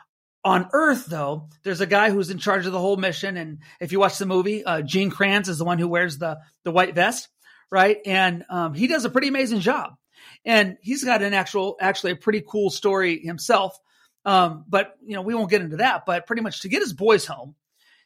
On 0.44 0.68
Earth, 0.72 1.06
though, 1.06 1.48
there's 1.64 1.80
a 1.80 1.86
guy 1.86 2.10
who's 2.10 2.30
in 2.30 2.38
charge 2.38 2.64
of 2.66 2.72
the 2.72 2.78
whole 2.78 2.96
mission. 2.96 3.36
And 3.36 3.58
if 3.80 3.92
you 3.92 4.00
watch 4.00 4.16
the 4.18 4.26
movie, 4.26 4.64
uh, 4.64 4.80
Gene 4.80 5.10
Kranz 5.10 5.48
is 5.48 5.58
the 5.58 5.64
one 5.64 5.78
who 5.78 5.88
wears 5.88 6.18
the 6.18 6.38
the 6.64 6.70
white 6.70 6.94
vest, 6.94 7.28
right? 7.70 7.98
And 8.06 8.44
um, 8.48 8.74
he 8.74 8.86
does 8.86 9.04
a 9.04 9.10
pretty 9.10 9.28
amazing 9.28 9.60
job. 9.60 9.94
And 10.44 10.78
he's 10.80 11.04
got 11.04 11.22
an 11.22 11.34
actual, 11.34 11.76
actually 11.80 12.12
a 12.12 12.16
pretty 12.16 12.42
cool 12.46 12.70
story 12.70 13.18
himself. 13.18 13.76
Um, 14.24 14.64
but 14.68 14.94
you 15.04 15.14
know, 15.14 15.22
we 15.22 15.34
won't 15.34 15.50
get 15.50 15.62
into 15.62 15.78
that. 15.78 16.06
But 16.06 16.26
pretty 16.26 16.42
much 16.42 16.62
to 16.62 16.68
get 16.68 16.80
his 16.80 16.92
boys 16.92 17.26
home, 17.26 17.56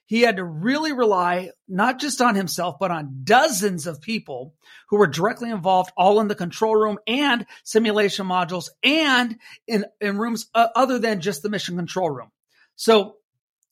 he 0.06 0.20
had 0.20 0.36
to 0.36 0.44
really 0.44 0.92
rely 0.92 1.50
not 1.66 1.98
just 1.98 2.20
on 2.20 2.34
himself, 2.34 2.76
but 2.78 2.90
on 2.90 3.20
dozens 3.24 3.86
of 3.86 4.00
people 4.00 4.54
who 4.88 4.98
were 4.98 5.06
directly 5.06 5.50
involved, 5.50 5.92
all 5.96 6.20
in 6.20 6.28
the 6.28 6.34
control 6.34 6.76
room 6.76 6.98
and 7.06 7.46
simulation 7.64 8.26
modules 8.26 8.68
and 8.82 9.38
in, 9.66 9.84
in 10.00 10.18
rooms 10.18 10.46
uh, 10.54 10.68
other 10.74 10.98
than 10.98 11.20
just 11.20 11.42
the 11.42 11.48
mission 11.48 11.76
control 11.76 12.10
room. 12.10 12.30
So 12.76 13.16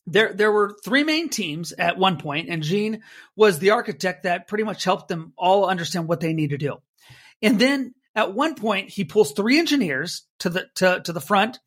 there, 0.06 0.32
there 0.32 0.50
were 0.50 0.76
three 0.84 1.04
main 1.04 1.28
teams 1.28 1.72
at 1.72 1.98
one 1.98 2.16
point, 2.16 2.48
and 2.48 2.62
Gene 2.62 3.02
was 3.36 3.58
the 3.58 3.70
architect 3.70 4.24
that 4.24 4.48
pretty 4.48 4.64
much 4.64 4.84
helped 4.84 5.08
them 5.08 5.32
all 5.36 5.66
understand 5.66 6.08
what 6.08 6.20
they 6.20 6.32
need 6.32 6.50
to 6.50 6.58
do. 6.58 6.78
And 7.42 7.58
then 7.58 7.94
at 8.14 8.34
one 8.34 8.54
point, 8.54 8.88
he 8.88 9.04
pulls 9.04 9.32
three 9.32 9.58
engineers 9.58 10.26
to 10.40 10.50
the 10.50 10.66
to, 10.76 11.00
to 11.04 11.12
the 11.12 11.20
front, 11.20 11.58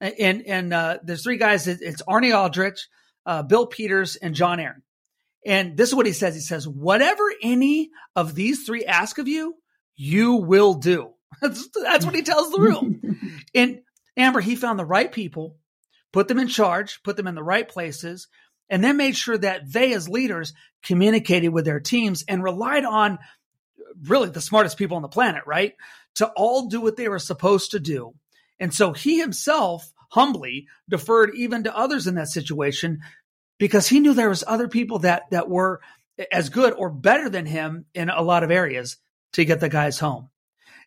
and 0.00 0.42
and 0.46 0.72
uh, 0.72 0.98
there's 1.02 1.22
three 1.22 1.36
guys. 1.36 1.66
It's 1.66 2.02
Arnie 2.02 2.36
Aldrich, 2.36 2.88
uh, 3.30 3.44
Bill 3.44 3.64
Peters, 3.64 4.16
and 4.16 4.34
John 4.34 4.58
Aaron. 4.58 4.82
And 5.46 5.76
this 5.76 5.88
is 5.88 5.94
what 5.94 6.06
he 6.06 6.12
says. 6.12 6.34
He 6.34 6.40
says, 6.40 6.66
whatever 6.66 7.22
any 7.40 7.90
of 8.16 8.34
these 8.34 8.66
three 8.66 8.84
ask 8.84 9.18
of 9.18 9.28
you, 9.28 9.54
you 9.94 10.34
will 10.34 10.74
do. 10.74 11.10
That's, 11.40 11.68
that's 11.80 12.04
what 12.04 12.16
he 12.16 12.22
tells 12.22 12.50
the 12.50 12.60
room. 12.60 13.00
and 13.54 13.82
Amber, 14.16 14.40
he 14.40 14.56
found 14.56 14.80
the 14.80 14.84
right 14.84 15.12
people, 15.12 15.56
put 16.12 16.26
them 16.26 16.40
in 16.40 16.48
charge, 16.48 17.04
put 17.04 17.16
them 17.16 17.28
in 17.28 17.36
the 17.36 17.42
right 17.42 17.68
places, 17.68 18.26
and 18.68 18.82
then 18.82 18.96
made 18.96 19.16
sure 19.16 19.38
that 19.38 19.72
they, 19.72 19.94
as 19.94 20.08
leaders, 20.08 20.52
communicated 20.82 21.50
with 21.50 21.64
their 21.64 21.78
teams 21.78 22.24
and 22.26 22.42
relied 22.42 22.84
on 22.84 23.20
really 24.02 24.28
the 24.28 24.40
smartest 24.40 24.76
people 24.76 24.96
on 24.96 25.02
the 25.02 25.08
planet, 25.08 25.44
right? 25.46 25.74
To 26.16 26.26
all 26.34 26.68
do 26.68 26.80
what 26.80 26.96
they 26.96 27.08
were 27.08 27.20
supposed 27.20 27.70
to 27.70 27.78
do. 27.78 28.12
And 28.58 28.74
so 28.74 28.92
he 28.92 29.20
himself 29.20 29.92
humbly 30.10 30.66
deferred 30.88 31.30
even 31.36 31.64
to 31.64 31.76
others 31.76 32.06
in 32.06 32.16
that 32.16 32.28
situation 32.28 33.00
because 33.60 33.86
he 33.86 34.00
knew 34.00 34.14
there 34.14 34.30
was 34.30 34.42
other 34.44 34.66
people 34.66 35.00
that 35.00 35.30
that 35.30 35.48
were 35.48 35.80
as 36.32 36.48
good 36.48 36.72
or 36.72 36.90
better 36.90 37.28
than 37.28 37.46
him 37.46 37.84
in 37.94 38.08
a 38.08 38.22
lot 38.22 38.42
of 38.42 38.50
areas 38.50 38.96
to 39.34 39.44
get 39.44 39.60
the 39.60 39.68
guys 39.68 40.00
home. 40.00 40.28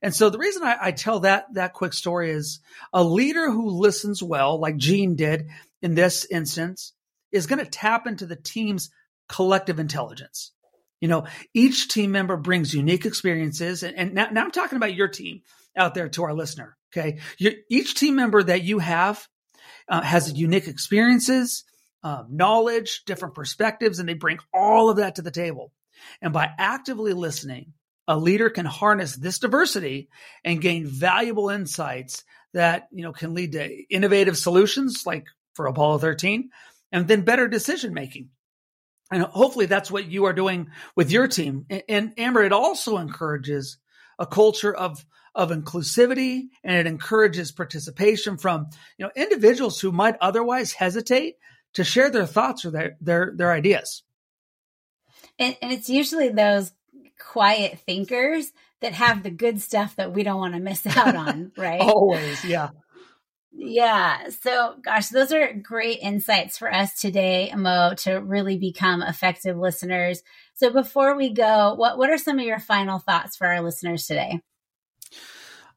And 0.01 0.13
so 0.13 0.29
the 0.29 0.37
reason 0.37 0.63
I, 0.63 0.75
I 0.81 0.91
tell 0.91 1.21
that 1.21 1.45
that 1.53 1.73
quick 1.73 1.93
story 1.93 2.31
is 2.31 2.59
a 2.91 3.01
leader 3.01 3.49
who 3.49 3.69
listens 3.69 4.21
well, 4.21 4.59
like 4.59 4.75
Gene 4.75 5.15
did 5.15 5.47
in 5.81 5.95
this 5.95 6.25
instance, 6.25 6.91
is 7.31 7.47
going 7.47 7.63
to 7.63 7.69
tap 7.69 8.05
into 8.05 8.25
the 8.25 8.35
team's 8.35 8.89
collective 9.29 9.79
intelligence. 9.79 10.51
You 10.99 11.07
know, 11.07 11.25
each 11.53 11.87
team 11.87 12.11
member 12.11 12.37
brings 12.37 12.73
unique 12.73 13.05
experiences. 13.05 13.83
And, 13.83 13.95
and 13.97 14.13
now, 14.13 14.27
now 14.31 14.43
I'm 14.43 14.51
talking 14.51 14.77
about 14.77 14.95
your 14.95 15.09
team 15.09 15.41
out 15.75 15.93
there 15.93 16.09
to 16.09 16.23
our 16.23 16.33
listener. 16.33 16.77
Okay. 16.91 17.19
Each 17.69 17.95
team 17.95 18.15
member 18.15 18.43
that 18.43 18.63
you 18.63 18.79
have 18.79 19.25
uh, 19.89 20.01
has 20.01 20.33
unique 20.33 20.67
experiences, 20.67 21.65
um, 22.03 22.27
knowledge, 22.29 23.03
different 23.05 23.35
perspectives, 23.35 23.99
and 23.99 24.07
they 24.07 24.13
bring 24.13 24.39
all 24.53 24.89
of 24.89 24.97
that 24.97 25.15
to 25.15 25.21
the 25.21 25.31
table. 25.31 25.71
And 26.21 26.33
by 26.33 26.49
actively 26.57 27.13
listening, 27.13 27.73
a 28.07 28.17
leader 28.17 28.49
can 28.49 28.65
harness 28.65 29.15
this 29.15 29.39
diversity 29.39 30.09
and 30.43 30.61
gain 30.61 30.85
valuable 30.85 31.49
insights 31.49 32.23
that 32.53 32.87
you 32.91 33.03
know 33.03 33.13
can 33.13 33.33
lead 33.33 33.53
to 33.53 33.69
innovative 33.89 34.37
solutions 34.37 35.03
like 35.05 35.25
for 35.53 35.67
Apollo 35.67 35.99
13 35.99 36.49
and 36.91 37.07
then 37.07 37.21
better 37.21 37.47
decision 37.47 37.93
making. 37.93 38.29
And 39.11 39.23
hopefully 39.23 39.67
that's 39.67 39.91
what 39.91 40.07
you 40.07 40.25
are 40.25 40.33
doing 40.33 40.69
with 40.95 41.11
your 41.11 41.27
team. 41.27 41.65
And, 41.69 41.83
and 41.87 42.13
Amber, 42.17 42.43
it 42.43 42.51
also 42.51 42.97
encourages 42.97 43.77
a 44.19 44.25
culture 44.25 44.73
of 44.73 45.05
of 45.35 45.49
inclusivity 45.49 46.49
and 46.63 46.75
it 46.75 46.85
encourages 46.85 47.51
participation 47.51 48.37
from 48.37 48.67
you 48.97 49.05
know 49.05 49.11
individuals 49.15 49.79
who 49.79 49.91
might 49.91 50.15
otherwise 50.21 50.73
hesitate 50.73 51.35
to 51.73 51.83
share 51.83 52.09
their 52.09 52.25
thoughts 52.25 52.65
or 52.65 52.71
their 52.71 52.97
their, 53.01 53.33
their 53.35 53.51
ideas 53.51 54.03
and, 55.39 55.57
and 55.61 55.71
it's 55.71 55.89
usually 55.89 56.29
those 56.29 56.71
quiet 57.19 57.79
thinkers 57.79 58.51
that 58.81 58.93
have 58.93 59.23
the 59.23 59.31
good 59.31 59.61
stuff 59.61 59.95
that 59.95 60.13
we 60.13 60.23
don't 60.23 60.39
want 60.39 60.53
to 60.53 60.59
miss 60.59 60.85
out 60.85 61.15
on 61.15 61.51
right 61.57 61.81
always 61.81 62.43
yeah 62.45 62.69
yeah. 63.55 64.29
So, 64.41 64.75
gosh, 64.83 65.09
those 65.09 65.31
are 65.31 65.53
great 65.53 65.99
insights 66.01 66.57
for 66.57 66.73
us 66.73 66.99
today, 66.99 67.53
Mo, 67.55 67.93
to 67.97 68.15
really 68.15 68.57
become 68.57 69.03
effective 69.03 69.57
listeners. 69.57 70.23
So, 70.55 70.71
before 70.71 71.15
we 71.15 71.29
go, 71.29 71.75
what, 71.75 71.97
what 71.97 72.09
are 72.09 72.17
some 72.17 72.39
of 72.39 72.45
your 72.45 72.59
final 72.59 72.97
thoughts 72.99 73.37
for 73.37 73.47
our 73.47 73.61
listeners 73.61 74.07
today? 74.07 74.41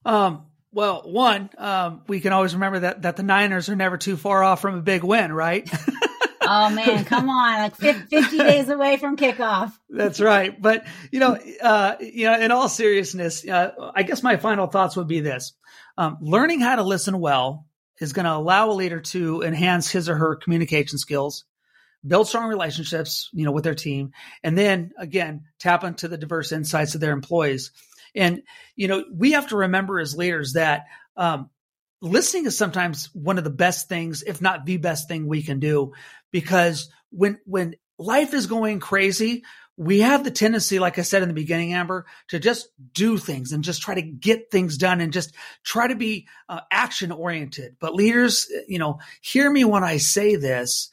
Um, 0.07 0.47
well, 0.77 1.01
one, 1.07 1.49
um, 1.57 2.03
we 2.07 2.21
can 2.21 2.35
always 2.35 2.53
remember 2.53 2.81
that 2.81 3.03
that 3.03 3.17
the 3.17 3.23
Niners 3.23 3.71
are 3.71 3.77
never 3.77 3.97
too 3.97 4.15
far 4.19 4.45
off 4.45 4.61
from 4.61 4.75
a 4.75 4.83
big 4.83 5.03
win, 5.03 5.33
right? 5.33 5.67
oh 6.43 6.69
man, 6.69 7.07
come 7.07 7.31
on, 7.31 7.59
like 7.61 7.77
50 7.77 8.37
days 8.37 8.69
away 8.69 8.99
from 8.99 9.17
kickoff. 9.17 9.73
That's 9.89 10.21
right. 10.21 10.61
But, 10.61 10.87
you 11.11 11.19
know, 11.19 11.39
uh, 11.63 11.97
you 12.01 12.27
know, 12.27 12.39
in 12.39 12.51
all 12.51 12.69
seriousness, 12.69 13.49
uh, 13.49 13.71
I 13.95 14.03
guess 14.03 14.23
my 14.23 14.37
final 14.37 14.67
thoughts 14.67 14.97
would 14.97 15.09
be 15.09 15.21
this. 15.21 15.55
Um, 15.97 16.19
learning 16.21 16.61
how 16.61 16.77
to 16.77 16.83
listen 16.83 17.19
well 17.19 17.65
is 17.99 18.13
going 18.13 18.27
to 18.27 18.35
allow 18.35 18.71
a 18.71 18.73
leader 18.73 19.01
to 19.01 19.41
enhance 19.41 19.91
his 19.91 20.11
or 20.11 20.17
her 20.17 20.37
communication 20.37 20.99
skills, 20.99 21.47
build 22.07 22.29
strong 22.29 22.51
relationships, 22.51 23.31
you 23.33 23.47
know, 23.47 23.53
with 23.53 23.65
their 23.65 23.75
team, 23.75 24.11
and 24.43 24.59
then 24.59 24.93
again, 24.99 25.45
tap 25.59 25.85
into 25.85 26.07
the 26.07 26.19
diverse 26.19 26.53
insights 26.53 26.95
of 26.95 27.01
their 27.01 27.13
employees 27.13 27.73
and, 28.17 28.43
you 28.75 28.89
know, 28.89 29.05
we 29.13 29.33
have 29.33 29.49
to 29.49 29.57
remember 29.57 30.01
as 30.01 30.17
leaders 30.17 30.55
that 30.55 30.87
um, 31.17 31.51
listening 32.01 32.47
is 32.47 32.57
sometimes 32.57 33.11
one 33.15 33.39
of 33.39 33.45
the 33.45 33.51
best 33.51 33.89
things, 33.89 34.23
if 34.23 34.41
not 34.41 34.65
the 34.65 34.79
best 34.79 35.09
thing 35.09 35.27
we 35.27 35.43
can 35.43 35.61
do, 35.61 35.93
because 36.33 36.91
when, 37.11 37.39
when 37.45 37.77
life 37.99 38.35
is 38.35 38.47
going 38.47 38.81
crazy, 38.81 39.45
we 39.77 40.01
have 40.01 40.25
the 40.25 40.31
tendency, 40.31 40.79
like 40.79 40.99
I 40.99 41.03
said 41.03 41.23
in 41.23 41.29
the 41.29 41.35
beginning, 41.35 41.75
Amber, 41.75 42.07
to 42.29 42.39
just 42.39 42.69
do 42.95 43.19
things 43.19 43.53
and 43.53 43.63
just 43.63 43.83
try 43.83 43.95
to 43.95 44.03
get 44.03 44.51
things 44.51 44.79
done 44.79 45.03
and 45.03 45.13
just 45.13 45.35
try 45.65 45.87
to 45.87 45.95
be 45.95 46.27
uh, 46.49 46.61
action 46.71 47.13
oriented. 47.13 47.77
But 47.79 47.95
leaders, 47.95 48.47
you 48.67 48.79
know, 48.79 49.01
hear 49.21 49.51
me 49.51 49.65
when 49.65 49.85
I 49.85 49.99
say 49.99 50.37
this, 50.37 50.91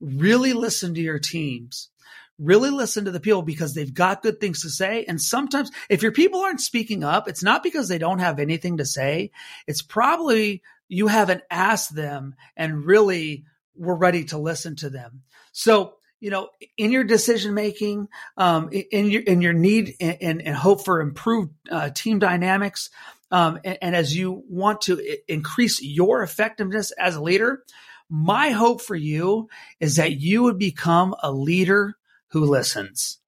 really 0.00 0.54
listen 0.54 0.94
to 0.94 1.00
your 1.00 1.18
teams 1.18 1.90
really 2.38 2.70
listen 2.70 3.04
to 3.04 3.10
the 3.10 3.20
people 3.20 3.42
because 3.42 3.74
they've 3.74 3.92
got 3.92 4.22
good 4.22 4.40
things 4.40 4.62
to 4.62 4.70
say. 4.70 5.04
And 5.06 5.20
sometimes 5.20 5.70
if 5.88 6.02
your 6.02 6.12
people 6.12 6.40
aren't 6.40 6.60
speaking 6.60 7.04
up, 7.04 7.28
it's 7.28 7.42
not 7.42 7.62
because 7.62 7.88
they 7.88 7.98
don't 7.98 8.18
have 8.18 8.38
anything 8.38 8.78
to 8.78 8.84
say. 8.84 9.30
It's 9.66 9.82
probably 9.82 10.62
you 10.88 11.06
haven't 11.06 11.42
asked 11.50 11.94
them 11.94 12.34
and 12.56 12.84
really 12.84 13.44
were 13.74 13.96
ready 13.96 14.24
to 14.24 14.38
listen 14.38 14.76
to 14.76 14.90
them. 14.90 15.22
So, 15.52 15.94
you 16.20 16.30
know, 16.30 16.50
in 16.76 16.92
your 16.92 17.04
decision 17.04 17.54
making, 17.54 18.08
um, 18.36 18.68
in 18.70 19.10
your 19.10 19.22
in 19.22 19.40
your 19.40 19.54
need 19.54 19.96
and, 20.00 20.42
and, 20.42 20.56
hope 20.56 20.84
for 20.84 21.00
improved 21.00 21.52
uh, 21.70 21.90
team 21.90 22.18
dynamics, 22.18 22.90
um, 23.30 23.58
and, 23.64 23.78
and 23.82 23.96
as 23.96 24.16
you 24.16 24.44
want 24.48 24.82
to 24.82 25.02
increase 25.26 25.82
your 25.82 26.22
effectiveness 26.22 26.92
as 26.92 27.16
a 27.16 27.22
leader, 27.22 27.64
my 28.08 28.50
hope 28.50 28.82
for 28.82 28.94
you 28.94 29.48
is 29.80 29.96
that 29.96 30.12
you 30.12 30.44
would 30.44 30.58
become 30.58 31.14
a 31.22 31.32
leader 31.32 31.96
who 32.32 32.44
listens. 32.44 33.18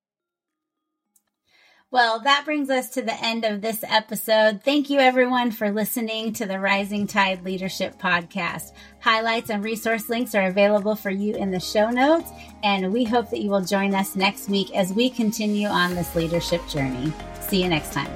Well, 1.95 2.19
that 2.25 2.45
brings 2.45 2.71
us 2.71 2.90
to 2.90 3.03
the 3.03 3.14
end 3.25 3.45
of 3.45 3.61
this 3.61 3.85
episode. 3.87 4.64
Thank 4.64 4.90
you, 4.90 4.99
everyone, 4.99 5.53
for 5.53 5.71
listening 5.71 6.33
to 6.33 6.45
the 6.45 6.59
Rising 6.59 7.07
Tide 7.07 7.45
Leadership 7.45 8.01
Podcast. 8.01 8.73
Highlights 8.99 9.49
and 9.49 9.62
resource 9.62 10.09
links 10.09 10.35
are 10.35 10.49
available 10.49 10.97
for 10.97 11.11
you 11.11 11.37
in 11.37 11.53
the 11.53 11.61
show 11.61 11.90
notes, 11.90 12.33
and 12.64 12.93
we 12.93 13.05
hope 13.05 13.31
that 13.31 13.43
you 13.43 13.49
will 13.49 13.61
join 13.61 13.95
us 13.95 14.17
next 14.17 14.49
week 14.49 14.75
as 14.75 14.93
we 14.93 15.09
continue 15.09 15.69
on 15.69 15.95
this 15.95 16.17
leadership 16.17 16.67
journey. 16.67 17.12
See 17.40 17.62
you 17.62 17.69
next 17.69 17.93
time. 17.93 18.11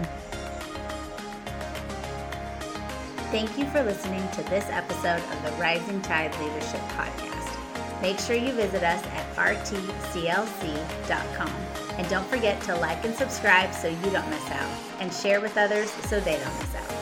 Thank 3.31 3.57
you 3.57 3.67
for 3.67 3.85
listening 3.85 4.27
to 4.33 4.43
this 4.51 4.65
episode 4.71 5.23
of 5.23 5.45
the 5.45 5.53
Rising 5.53 6.03
Tide 6.03 6.37
Leadership 6.41 6.81
Podcast. 6.97 7.38
Make 8.01 8.19
sure 8.21 8.37
you 8.37 8.53
visit 8.53 8.83
us 8.83 9.05
at 9.07 9.37
rtclc.com. 9.37 9.93
And 11.99 12.09
don't 12.09 12.27
forget 12.29 12.61
to 12.63 12.77
like 12.77 13.05
and 13.05 13.15
subscribe 13.15 13.75
so 13.75 13.89
you 13.89 14.11
don't 14.11 14.29
miss 14.31 14.51
out, 14.51 14.71
and 15.01 15.13
share 15.13 15.41
with 15.41 15.57
others 15.57 15.91
so 15.91 16.21
they 16.21 16.39
don't 16.39 16.59
miss 16.59 16.75
out. 16.77 16.98